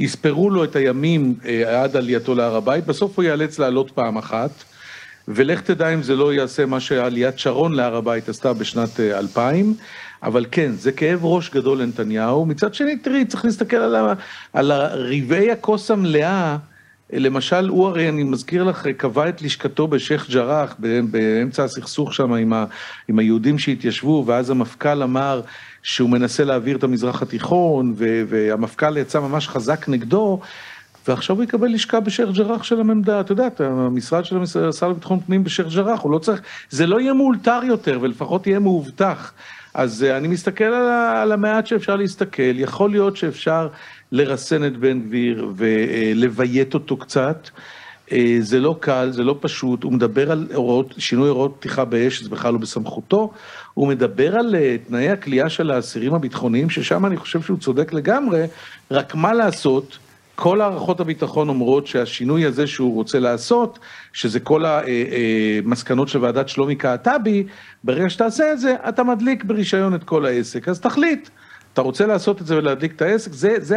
יספרו 0.00 0.50
לו 0.50 0.64
את 0.64 0.76
הימים 0.76 1.34
אה, 1.44 1.82
עד 1.82 1.96
עלייתו 1.96 2.34
להר 2.34 2.56
הבית, 2.56 2.86
בסוף 2.86 3.16
הוא 3.16 3.24
ייאלץ 3.24 3.58
לעלות 3.58 3.90
פעם 3.90 4.16
אחת, 4.16 4.50
ולך 5.28 5.60
תדע 5.60 5.94
אם 5.94 6.02
זה 6.02 6.16
לא 6.16 6.34
יעשה 6.34 6.66
מה 6.66 6.80
שעליית 6.80 7.38
שרון 7.38 7.72
להר 7.72 7.96
הבית 7.96 8.28
עשתה 8.28 8.52
בשנת 8.52 9.00
2000, 9.00 9.74
אה, 9.78 9.84
אבל 10.22 10.46
כן, 10.50 10.72
זה 10.72 10.92
כאב 10.92 11.24
ראש 11.24 11.50
גדול 11.50 11.82
לנתניהו. 11.82 12.46
מצד 12.46 12.74
שני, 12.74 12.96
תראי, 12.96 13.24
צריך 13.24 13.44
להסתכל 13.44 13.76
על, 13.76 13.96
ה, 13.96 14.14
על 14.52 14.72
רבעי 14.72 15.50
הכוס 15.50 15.90
המלאה. 15.90 16.56
למשל, 17.12 17.68
הוא 17.68 17.86
הרי, 17.86 18.08
אני 18.08 18.22
מזכיר 18.22 18.64
לך, 18.64 18.86
קבע 18.96 19.28
את 19.28 19.42
לשכתו 19.42 19.88
בשייח' 19.88 20.30
ג'ראח, 20.30 20.76
באמצע 21.10 21.64
הסכסוך 21.64 22.14
שם 22.14 22.32
עם, 22.32 22.52
ה, 22.52 22.64
עם 23.08 23.18
היהודים 23.18 23.58
שהתיישבו, 23.58 24.24
ואז 24.26 24.50
המפכ"ל 24.50 25.02
אמר 25.02 25.40
שהוא 25.82 26.10
מנסה 26.10 26.44
להעביר 26.44 26.76
את 26.76 26.84
המזרח 26.84 27.22
התיכון, 27.22 27.94
ו, 27.96 28.22
והמפכ"ל 28.28 28.96
יצא 28.96 29.20
ממש 29.20 29.48
חזק 29.48 29.88
נגדו, 29.88 30.40
ועכשיו 31.08 31.36
הוא 31.36 31.44
יקבל 31.44 31.68
לשכה 31.68 32.00
בשייח' 32.00 32.30
ג'ראח 32.30 32.62
של 32.62 32.80
הממדה, 32.80 33.20
את 33.20 33.30
יודעת, 33.30 33.60
המשרד 33.60 34.24
של 34.24 34.36
השר 34.68 34.88
לביטחון 34.88 35.20
פנים 35.20 35.44
בשייח' 35.44 35.74
ג'ראח, 35.74 36.00
הוא 36.00 36.12
לא 36.12 36.18
צריך, 36.18 36.40
זה 36.70 36.86
לא 36.86 37.00
יהיה 37.00 37.12
מאולתר 37.12 37.60
יותר, 37.64 37.98
ולפחות 38.02 38.46
יהיה 38.46 38.58
מאובטח. 38.58 39.32
אז 39.74 40.04
אה, 40.04 40.16
אני 40.16 40.28
מסתכל 40.28 40.64
על 40.64 41.32
המעט 41.32 41.66
שאפשר 41.66 41.96
להסתכל, 41.96 42.42
יכול 42.54 42.90
להיות 42.90 43.16
שאפשר 43.16 43.68
לרסן 44.12 44.64
את 44.64 44.76
בן 44.76 45.00
גביר 45.00 45.52
ולביית 45.56 46.74
אותו 46.74 46.96
קצת. 46.96 47.48
אה, 48.12 48.36
זה 48.40 48.60
לא 48.60 48.76
קל, 48.80 49.10
זה 49.12 49.24
לא 49.24 49.38
פשוט, 49.40 49.82
הוא 49.82 49.92
מדבר 49.92 50.32
על 50.32 50.46
הוראות, 50.54 50.94
שינוי 50.98 51.28
הוראות 51.28 51.56
פתיחה 51.58 51.84
באש, 51.84 52.22
זה 52.22 52.28
בכלל 52.28 52.52
לא 52.52 52.58
בסמכותו, 52.58 53.32
הוא 53.74 53.88
מדבר 53.88 54.36
על 54.36 54.54
אה, 54.54 54.76
תנאי 54.88 55.08
הכלייה 55.08 55.48
של 55.48 55.70
האסירים 55.70 56.14
הביטחוניים, 56.14 56.70
ששם 56.70 57.06
אני 57.06 57.16
חושב 57.16 57.42
שהוא 57.42 57.58
צודק 57.58 57.92
לגמרי, 57.92 58.44
רק 58.90 59.14
מה 59.14 59.32
לעשות, 59.32 59.98
כל 60.34 60.60
הערכות 60.60 61.00
הביטחון 61.00 61.48
אומרות 61.48 61.86
שהשינוי 61.86 62.44
הזה 62.44 62.66
שהוא 62.66 62.94
רוצה 62.94 63.18
לעשות, 63.18 63.78
שזה 64.12 64.40
כל 64.40 64.64
המסקנות 64.66 66.08
אה, 66.08 66.12
של 66.12 66.18
ועדת 66.18 66.48
שלומי 66.48 66.76
קעטבי, 66.76 67.46
ברגע 67.84 68.10
שתעשה 68.10 68.52
את 68.52 68.60
זה, 68.60 68.74
אתה 68.88 69.04
מדליק 69.04 69.44
ברישיון 69.44 69.94
את 69.94 70.04
כל 70.04 70.26
העסק, 70.26 70.68
אז 70.68 70.80
תחליט. 70.80 71.28
אתה 71.76 71.82
רוצה 71.82 72.06
לעשות 72.06 72.40
את 72.40 72.46
זה 72.46 72.56
ולהדליק 72.56 72.92
את 72.96 73.02
העסק, 73.02 73.32
זה, 73.32 73.54
זה 73.58 73.76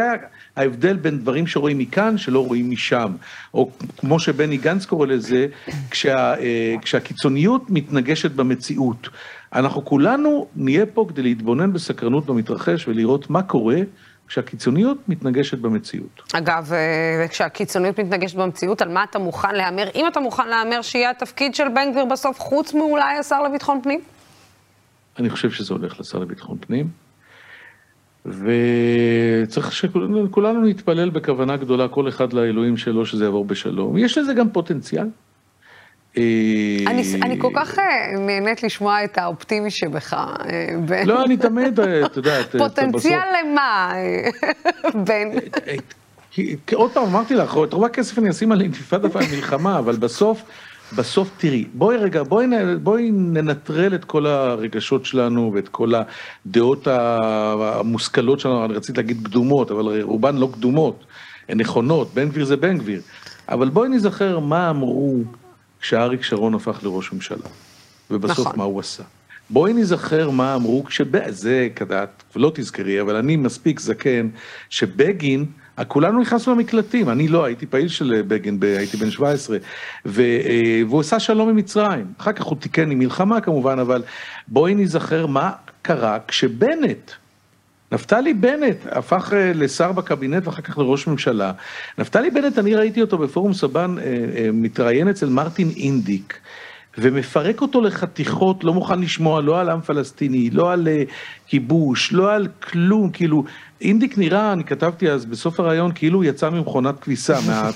ההבדל 0.56 0.96
בין 0.96 1.18
דברים 1.18 1.46
שרואים 1.46 1.78
מכאן 1.78 2.18
שלא 2.18 2.46
רואים 2.46 2.70
משם. 2.70 3.12
או 3.54 3.70
כמו 3.96 4.18
שבני 4.20 4.56
גנץ 4.56 4.84
קורא 4.84 5.06
לזה, 5.06 5.46
כשה, 5.90 6.34
אה, 6.34 6.74
כשהקיצוניות 6.82 7.70
מתנגשת 7.70 8.30
במציאות. 8.30 9.08
אנחנו 9.52 9.84
כולנו 9.84 10.46
נהיה 10.56 10.86
פה 10.86 11.06
כדי 11.08 11.22
להתבונן 11.22 11.72
בסקרנות 11.72 12.26
במתרחש 12.26 12.88
ולראות 12.88 13.30
מה 13.30 13.42
קורה. 13.42 13.78
כשהקיצוניות 14.28 14.98
מתנגשת 15.08 15.58
במציאות. 15.58 16.22
אגב, 16.32 16.72
אה, 16.72 17.28
כשהקיצוניות 17.28 18.00
מתנגשת 18.00 18.36
במציאות, 18.36 18.82
על 18.82 18.88
מה 18.88 19.04
אתה 19.04 19.18
מוכן 19.18 19.54
להמר? 19.54 19.88
אם 19.94 20.06
אתה 20.06 20.20
מוכן 20.20 20.48
להמר 20.48 20.82
שיהיה 20.82 21.10
התפקיד 21.10 21.54
של 21.54 21.68
בן 21.74 21.90
גביר 21.92 22.04
בסוף, 22.04 22.40
חוץ 22.40 22.74
מאולי 22.74 23.18
השר 23.20 23.42
לביטחון 23.42 23.80
פנים? 23.82 24.00
אני 25.18 25.30
חושב 25.30 25.50
שזה 25.50 25.74
הולך 25.74 26.00
לשר 26.00 26.18
לביטחון 26.18 26.58
פנים. 26.60 27.09
וצריך 28.30 29.72
שכולנו 29.72 30.64
נתפלל 30.64 31.10
בכוונה 31.10 31.56
גדולה, 31.56 31.88
כל 31.88 32.08
אחד 32.08 32.32
לאלוהים 32.32 32.76
שלו, 32.76 33.06
שזה 33.06 33.24
יעבור 33.24 33.44
בשלום. 33.44 33.98
יש 33.98 34.18
לזה 34.18 34.34
גם 34.34 34.50
פוטנציאל. 34.50 35.06
אה, 36.18 36.22
אני, 36.86 37.02
אני 37.22 37.40
כל 37.40 37.50
כך 37.56 37.78
אה, 37.78 37.84
נהנית 38.18 38.62
לשמוע 38.62 39.04
את 39.04 39.18
האופטימי 39.18 39.70
שבך, 39.70 40.14
אה, 40.14 40.66
בן. 40.86 41.06
לא, 41.06 41.24
אני 41.24 41.36
תמיד, 41.36 41.80
את 41.80 42.16
יודעת, 42.16 42.56
פוטנציאל 42.56 43.20
למה, 43.42 43.92
בן? 45.06 45.28
עוד 46.74 46.90
פעם, 46.90 47.04
אמרתי 47.04 47.34
לך, 47.34 47.56
את 47.64 47.72
רוב 47.72 47.84
הכסף 47.84 48.18
אני 48.18 48.30
אשים 48.30 48.52
על 48.52 48.60
אינתיפאדה 48.60 49.08
ועל 49.12 49.24
מלחמה, 49.34 49.78
אבל 49.78 49.96
בסוף... 49.96 50.42
בסוף 50.96 51.30
תראי, 51.36 51.64
בואי 51.74 51.96
רגע, 51.96 52.22
בואי, 52.22 52.46
בואי 52.82 53.10
ננטרל 53.10 53.94
את 53.94 54.04
כל 54.04 54.26
הרגשות 54.26 55.04
שלנו 55.04 55.52
ואת 55.54 55.68
כל 55.68 55.92
הדעות 56.46 56.88
המושכלות 56.90 58.40
שלנו, 58.40 58.64
אני 58.64 58.74
רציתי 58.74 58.96
להגיד 58.96 59.20
קדומות, 59.24 59.70
אבל 59.70 60.02
רובן 60.02 60.36
לא 60.36 60.48
קדומות, 60.52 61.04
הן 61.48 61.60
נכונות, 61.60 62.14
בן 62.14 62.28
גביר 62.28 62.44
זה 62.44 62.56
בן 62.56 62.78
גביר. 62.78 63.00
אבל 63.48 63.68
בואי 63.68 63.88
נזכר 63.88 64.38
מה 64.38 64.70
אמרו 64.70 65.22
כשאריק 65.80 66.22
שרון 66.22 66.54
הפך 66.54 66.80
לראש 66.82 67.12
ממשלה, 67.12 67.46
ובסוף 68.10 68.46
נכון. 68.46 68.58
מה 68.58 68.64
הוא 68.64 68.80
עשה. 68.80 69.02
בואי 69.50 69.72
נזכר 69.72 70.30
מה 70.30 70.54
אמרו 70.54 70.84
כשב... 70.84 71.30
זה 71.30 71.68
כדעת, 71.76 72.22
לא 72.36 72.52
תזכרי, 72.54 73.00
אבל 73.00 73.16
אני 73.16 73.36
מספיק 73.36 73.80
זקן, 73.80 74.28
שבגין, 74.70 75.46
כולנו 75.88 76.20
נכנסנו 76.20 76.54
למקלטים, 76.54 77.08
אני 77.08 77.28
לא, 77.28 77.44
הייתי 77.44 77.66
פעיל 77.66 77.88
של 77.88 78.22
בגין, 78.28 78.58
הייתי 78.62 78.96
בן 78.96 79.10
17, 79.10 79.58
ו... 80.06 80.22
אה, 80.22 80.82
והוא 80.88 81.00
עשה 81.00 81.20
שלום 81.20 81.48
עם 81.48 81.56
מצרים. 81.56 82.06
אחר 82.18 82.32
כך 82.32 82.44
הוא 82.44 82.58
תיקן 82.58 82.90
עם 82.90 82.98
מלחמה 82.98 83.40
כמובן, 83.40 83.78
אבל 83.78 84.02
בואי 84.48 84.74
נזכר 84.74 85.26
מה 85.26 85.50
קרה 85.82 86.18
כשבנט, 86.28 87.10
נפתלי 87.92 88.34
בנט 88.34 88.76
הפך 88.90 89.32
אה, 89.32 89.52
לשר 89.54 89.92
בקבינט 89.92 90.46
ואחר 90.46 90.62
כך 90.62 90.78
לראש 90.78 91.06
ממשלה. 91.06 91.52
נפתלי 91.98 92.30
בנט, 92.30 92.58
אני 92.58 92.74
ראיתי 92.74 93.00
אותו 93.00 93.18
בפורום 93.18 93.52
סבן 93.52 93.96
אה, 93.98 94.48
מתראיין 94.52 95.08
אצל 95.08 95.28
מרטין 95.28 95.70
אינדיק. 95.76 96.40
ומפרק 96.98 97.60
אותו 97.60 97.80
לחתיכות, 97.80 98.64
לא 98.64 98.74
מוכן 98.74 99.00
לשמוע 99.00 99.40
לא 99.40 99.60
על 99.60 99.68
עם 99.68 99.80
פלסטיני, 99.80 100.50
לא 100.50 100.72
על 100.72 100.88
uh, 100.88 101.10
כיבוש, 101.46 102.12
לא 102.12 102.32
על 102.32 102.48
כלום, 102.62 103.10
כאילו, 103.10 103.44
אינדיק 103.80 104.18
נראה, 104.18 104.52
אני 104.52 104.64
כתבתי 104.64 105.10
אז 105.10 105.26
בסוף 105.26 105.60
הרעיון, 105.60 105.92
כאילו 105.94 106.18
הוא 106.18 106.24
יצא 106.24 106.50
ממכונת 106.50 107.00
כביסה, 107.00 107.38
מה, 107.46 107.70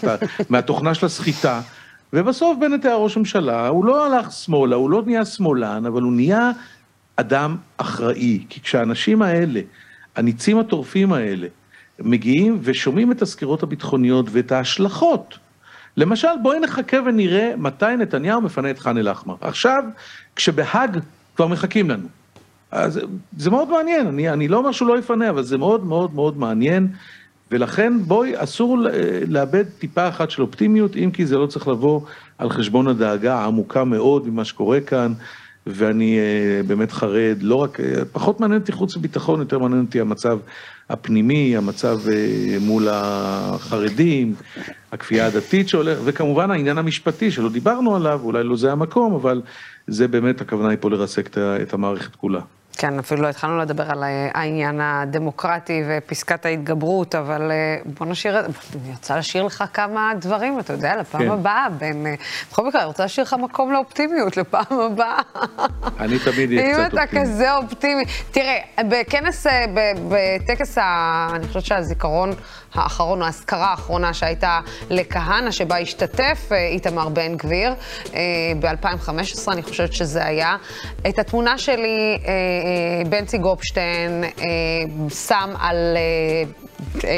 מהתוכנה 0.48 0.94
של 0.94 1.06
הסחיטה, 1.06 1.60
ובסוף 2.12 2.58
בנט 2.60 2.84
היה 2.84 2.94
ראש 2.94 3.16
ממשלה, 3.16 3.68
הוא 3.68 3.84
לא 3.84 4.06
הלך 4.06 4.32
שמאלה, 4.32 4.76
הוא 4.76 4.90
לא 4.90 5.02
נהיה 5.06 5.24
שמאלן, 5.24 5.86
אבל 5.86 6.02
הוא 6.02 6.12
נהיה 6.12 6.50
אדם 7.16 7.56
אחראי, 7.76 8.44
כי 8.48 8.60
כשהאנשים 8.60 9.22
האלה, 9.22 9.60
הניצים 10.16 10.58
הטורפים 10.58 11.12
האלה, 11.12 11.46
מגיעים 11.98 12.58
ושומעים 12.62 13.12
את 13.12 13.22
הסקירות 13.22 13.62
הביטחוניות 13.62 14.26
ואת 14.30 14.52
ההשלכות 14.52 15.38
למשל, 15.96 16.28
בואי 16.42 16.60
נחכה 16.60 16.96
ונראה 17.06 17.52
מתי 17.56 17.96
נתניהו 17.98 18.40
מפנה 18.40 18.70
את 18.70 18.78
ח'אן 18.78 18.98
אל-אחמר. 18.98 19.34
עכשיו, 19.40 19.84
כשבהאג 20.36 20.98
כבר 21.36 21.46
מחכים 21.46 21.90
לנו. 21.90 22.08
אז 22.70 23.00
זה 23.36 23.50
מאוד 23.50 23.70
מעניין, 23.70 24.06
אני, 24.06 24.30
אני 24.30 24.48
לא 24.48 24.56
אומר 24.56 24.72
שהוא 24.72 24.88
לא 24.88 24.98
יפנה, 24.98 25.30
אבל 25.30 25.42
זה 25.42 25.58
מאוד 25.58 25.84
מאוד 25.84 26.14
מאוד 26.14 26.38
מעניין, 26.38 26.88
ולכן 27.50 27.92
בואי, 27.98 28.32
אסור 28.36 28.78
לאבד 29.28 29.64
טיפה 29.78 30.08
אחת 30.08 30.30
של 30.30 30.42
אופטימיות, 30.42 30.96
אם 30.96 31.10
כי 31.10 31.26
זה 31.26 31.38
לא 31.38 31.46
צריך 31.46 31.68
לבוא 31.68 32.00
על 32.38 32.50
חשבון 32.50 32.88
הדאגה 32.88 33.34
העמוקה 33.34 33.84
מאוד 33.84 34.28
ממה 34.28 34.44
שקורה 34.44 34.80
כאן, 34.80 35.12
ואני 35.66 36.18
uh, 36.18 36.66
באמת 36.66 36.92
חרד, 36.92 37.36
לא 37.40 37.54
רק, 37.54 37.80
uh, 37.80 37.82
פחות 38.12 38.40
מעניין 38.40 38.60
אותי 38.60 38.72
חוץ 38.72 38.96
וביטחון, 38.96 39.40
יותר 39.40 39.58
מעניין 39.58 39.84
אותי 39.84 40.00
המצב 40.00 40.38
הפנימי, 40.90 41.56
המצב 41.56 41.98
uh, 42.06 42.10
מול 42.60 42.88
החרדים, 42.90 44.34
הכפייה 44.92 45.26
הדתית 45.26 45.68
שהולך, 45.68 45.98
וכמובן 46.04 46.50
העניין 46.50 46.78
המשפטי 46.78 47.30
שלא 47.30 47.48
דיברנו 47.48 47.96
עליו, 47.96 48.20
אולי 48.24 48.44
לא 48.44 48.56
זה 48.56 48.72
המקום, 48.72 49.14
אבל 49.14 49.42
זה 49.86 50.08
באמת, 50.08 50.40
הכוונה 50.40 50.68
היא 50.68 50.78
פה 50.80 50.90
לרסק 50.90 51.38
את 51.38 51.74
המערכת 51.74 52.16
כולה. 52.16 52.40
כן, 52.76 52.98
אפילו 52.98 53.22
לא 53.22 53.28
התחלנו 53.28 53.58
לדבר 53.58 53.90
על 53.90 54.04
העניין 54.34 54.80
הדמוקרטי 54.80 55.82
ופסקת 55.88 56.46
ההתגברות, 56.46 57.14
אבל 57.14 57.50
אה, 57.50 57.76
בוא 57.84 58.06
נשאיר, 58.06 58.40
אני 58.40 58.92
רוצה 58.92 59.16
להשאיר 59.16 59.42
לך 59.44 59.64
כמה 59.72 60.12
דברים, 60.20 60.60
אתה 60.60 60.72
יודע, 60.72 60.96
לפעם 60.96 61.20
כן. 61.22 61.30
הבאה, 61.30 61.66
בין... 61.78 62.06
אה, 62.06 62.14
בכל 62.50 62.66
מקרה, 62.66 62.80
אני 62.80 62.86
רוצה 62.86 63.02
להשאיר 63.02 63.26
לך 63.26 63.36
מקום 63.42 63.72
לאופטימיות 63.72 64.36
לפעם 64.36 64.80
הבאה. 64.80 65.18
אני 66.00 66.18
תמיד 66.18 66.52
אהיה 66.52 66.88
קצת 66.88 66.98
אופטימי. 66.98 67.20
אם 67.20 67.20
אתה 67.20 67.20
כזה 67.20 67.54
אופטימי. 67.54 68.04
תראה, 68.30 68.58
בכנס, 68.88 69.46
אה, 69.46 69.64
בטקס, 70.08 70.78
אני 71.34 71.46
חושבת 71.46 71.64
שהזיכרון 71.64 72.30
האחרון, 72.74 73.22
האזכרה 73.22 73.70
האחרונה 73.70 74.14
שהייתה 74.14 74.60
לכהנא, 74.90 75.50
שבה 75.50 75.78
השתתף 75.78 76.48
איתמר 76.52 77.08
בן 77.08 77.36
גביר, 77.36 77.74
ב-2015, 78.60 79.52
אני 79.52 79.62
חושבת 79.62 79.92
שזה 79.92 80.24
היה. 80.24 80.56
את 81.08 81.18
התמונה 81.18 81.58
שלי, 81.58 82.18
אה, 82.26 83.08
בנצי 83.08 83.38
גופשטיין 83.38 84.24
אה, 84.24 84.30
שם 85.10 85.50
על 85.58 85.96
אה, 87.04 87.10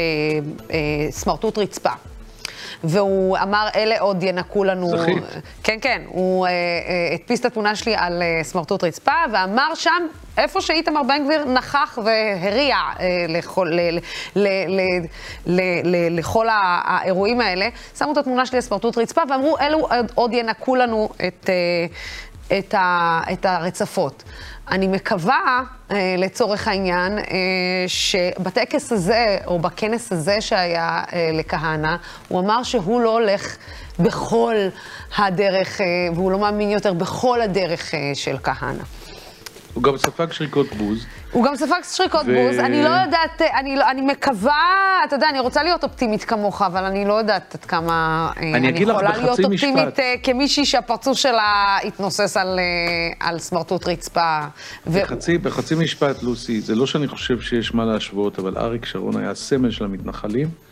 סמרטוט 1.11 1.57
רצפה. 1.57 1.91
והוא 2.83 3.37
אמר, 3.37 3.67
אלה 3.75 3.99
עוד 3.99 4.23
ינקו 4.23 4.63
לנו... 4.63 4.97
זכית. 4.97 5.23
כן, 5.63 5.77
כן, 5.81 6.01
הוא 6.07 6.47
הדפיס 7.13 7.39
את 7.39 7.45
התמונה 7.45 7.75
שלי 7.75 7.95
על 7.95 8.23
סמרטוט 8.43 8.83
רצפה, 8.83 9.11
ואמר 9.33 9.75
שם, 9.75 10.07
איפה 10.37 10.61
שאיתמר 10.61 11.03
בן 11.03 11.25
גביר 11.25 11.45
נכח 11.45 11.99
והריע 12.03 12.77
לכל, 13.27 13.71
לכל 16.11 16.47
האירועים 16.49 17.41
האלה, 17.41 17.69
שמו 17.97 18.11
את 18.11 18.17
התמונה 18.17 18.45
שלי 18.45 18.57
על 18.57 18.61
סמרטוט 18.61 18.97
רצפה, 18.97 19.21
ואמרו, 19.29 19.57
אלו 19.59 19.87
עוד 20.15 20.33
ינקו 20.33 20.75
לנו 20.75 21.09
את, 21.27 21.49
את, 22.51 22.75
את 23.33 23.45
הרצפות. 23.45 24.23
אני 24.71 24.87
מקווה, 24.87 25.63
אה, 25.91 26.15
לצורך 26.17 26.67
העניין, 26.67 27.17
אה, 27.17 27.23
שבטקס 27.87 28.91
הזה, 28.91 29.37
או 29.45 29.59
בכנס 29.59 30.11
הזה 30.11 30.41
שהיה 30.41 31.03
אה, 31.13 31.29
לכהנא, 31.33 31.95
הוא 32.27 32.39
אמר 32.39 32.63
שהוא 32.63 33.01
לא 33.01 33.13
הולך 33.13 33.57
בכל 33.99 34.55
הדרך, 35.17 35.81
והוא 36.15 36.31
לא 36.31 36.39
מאמין 36.39 36.69
יותר 36.69 36.93
בכל 36.93 37.41
הדרך 37.41 37.93
של 38.13 38.37
כהנא. 38.43 38.83
הוא 39.73 39.83
גם 39.83 39.97
ספג 39.97 40.31
שריקות 40.31 40.73
בוז. 40.73 41.05
הוא 41.37 41.45
גם 41.45 41.55
ספג 41.55 41.79
שריקות 41.95 42.21
ו... 42.25 42.35
בוז, 42.35 42.59
אני 42.59 42.83
לא 42.83 42.89
יודעת, 42.89 43.41
אני, 43.59 43.75
לא, 43.75 43.91
אני 43.91 44.01
מקווה, 44.01 45.01
אתה 45.05 45.15
יודע, 45.15 45.29
אני 45.29 45.39
רוצה 45.39 45.63
להיות 45.63 45.83
אופטימית 45.83 46.23
כמוך, 46.23 46.61
אבל 46.61 46.83
אני 46.83 47.05
לא 47.05 47.13
יודעת 47.13 47.55
עד 47.55 47.65
כמה 47.65 48.29
אני, 48.37 48.55
אני 48.55 48.79
יכולה 48.79 49.17
להיות 49.17 49.39
אופטימית 49.39 49.87
משפט. 49.87 49.99
כמישהי 50.23 50.65
שהפרצוף 50.65 51.17
שלה 51.17 51.77
התנוסס 51.83 52.37
על, 52.37 52.59
על 53.19 53.39
סמרטוט 53.39 53.87
רצפה. 53.87 54.39
ו... 54.87 55.01
בחצי, 55.01 55.37
בחצי 55.37 55.75
משפט, 55.75 56.23
לוסי, 56.23 56.61
זה 56.61 56.75
לא 56.75 56.87
שאני 56.87 57.07
חושב 57.07 57.41
שיש 57.41 57.73
מה 57.73 57.85
להשוות, 57.85 58.39
אבל 58.39 58.57
אריק 58.57 58.85
שרון 58.85 59.17
היה 59.17 59.31
הסמל 59.31 59.71
של 59.71 59.85
המתנחלים. 59.85 60.66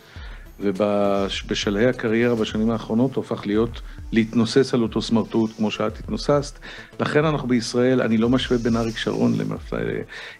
ובשלהי 0.60 1.88
הקריירה 1.88 2.36
בשנים 2.36 2.72
האחרונות 2.72 3.15
הוא 3.15 3.24
הפך 3.24 3.48
להיות, 3.48 3.82
להתנוסס 4.12 4.74
על 4.74 4.82
אותו 4.82 5.02
סמרטוט 5.02 5.52
כמו 5.58 5.72
שאת 5.72 6.00
התנוססת. 6.00 6.60
לכן 7.00 7.26
אנחנו 7.26 7.48
בישראל, 7.48 8.02
אני 8.02 8.18
לא 8.18 8.30
משווה 8.30 8.58
בין 8.58 8.76
אריק 8.76 8.98
שרון 8.98 9.34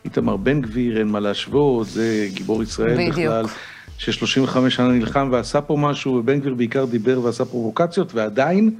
לאיתמר 0.04 0.38
בן 0.38 0.62
גביר, 0.62 0.99
אין 0.99 1.08
מה 1.08 1.19
להשוות, 1.19 1.88
זה 1.88 2.28
גיבור 2.34 2.63
ישראל 2.63 2.97
בדיוק. 2.97 3.12
בכלל. 3.12 3.45
ש-35 3.97 4.69
שנה 4.69 4.88
נלחם 4.88 5.30
ועשה 5.32 5.62
פה 5.62 5.78
משהו, 5.78 6.13
ובן 6.13 6.39
גביר 6.39 6.54
בעיקר 6.54 6.86
דיבר 6.86 7.21
ועשה 7.23 7.45
פרובוקציות, 7.45 8.15
ועדיין, 8.15 8.71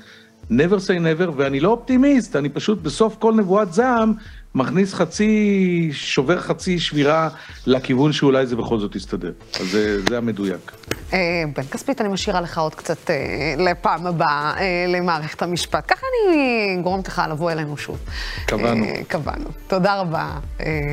never 0.52 0.78
say 0.88 1.22
never, 1.22 1.30
ואני 1.36 1.60
לא 1.60 1.70
אופטימיסט, 1.70 2.36
אני 2.36 2.50
פשוט 2.50 2.82
בסוף 2.82 3.16
כל 3.20 3.34
נבואת 3.34 3.74
זעם 3.74 4.14
מכניס 4.56 4.94
חצי, 4.94 5.90
שובר 5.94 6.42
חצי 6.42 6.80
שבירה 6.80 7.30
לכיוון 7.66 8.14
שאולי 8.14 8.46
זה 8.46 8.56
בכל 8.56 8.80
זאת 8.80 8.96
יסתדר. 8.96 9.32
אז 9.60 9.68
זה, 9.72 10.02
זה 10.10 10.18
המדויק. 10.18 10.72
אה, 11.14 11.44
בן 11.56 11.64
כספית, 11.64 12.02
אני 12.02 12.10
משאירה 12.10 12.42
לך 12.42 12.58
עוד 12.58 12.76
קצת 12.76 13.10
אה, 13.10 13.16
לפעם 13.58 14.08
הבאה 14.08 14.54
אה, 14.58 14.86
למערכת 14.88 15.42
המשפט. 15.42 15.92
ככה 15.92 16.06
אני 16.06 16.78
גורמת 16.82 17.08
לך 17.08 17.22
לבוא 17.30 17.52
אלינו 17.52 17.78
שוב. 17.78 18.00
קבענו. 18.46 18.86
קבענו. 19.08 19.50
תודה 19.68 20.00
רבה, 20.02 20.30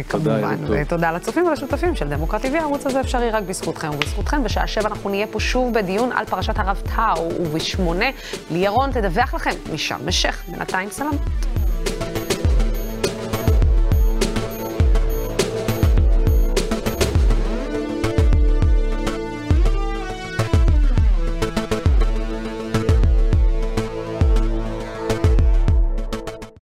כמובן. 0.08 0.56
ותודה 0.68 1.12
לצופים 1.12 1.46
ולשותפים 1.46 1.94
של 1.94 2.08
דמוקרטי 2.08 2.48
TV. 2.48 2.56
הערוץ 2.56 2.86
הזה 2.86 3.00
אפשרי 3.00 3.30
רק 3.30 3.42
בזכותכם 3.42 3.90
ובזכותכם. 3.90 4.44
בשעה 4.44 4.66
שבע 4.66 4.88
אנחנו 4.88 5.10
נהיה 5.10 5.26
פה 5.26 5.40
שוב 5.40 5.74
בדיון 5.74 6.12
על 6.12 6.24
פרשת 6.24 6.58
הרב 6.58 6.82
טאו, 6.96 7.30
ובשמונה 7.40 8.06
לירון 8.50 8.92
תדווח 8.92 9.34
לכם 9.34 9.50
משם 9.72 9.98
בשייח. 10.04 10.42
בינתיים 10.48 10.90
סלמות. 10.90 11.20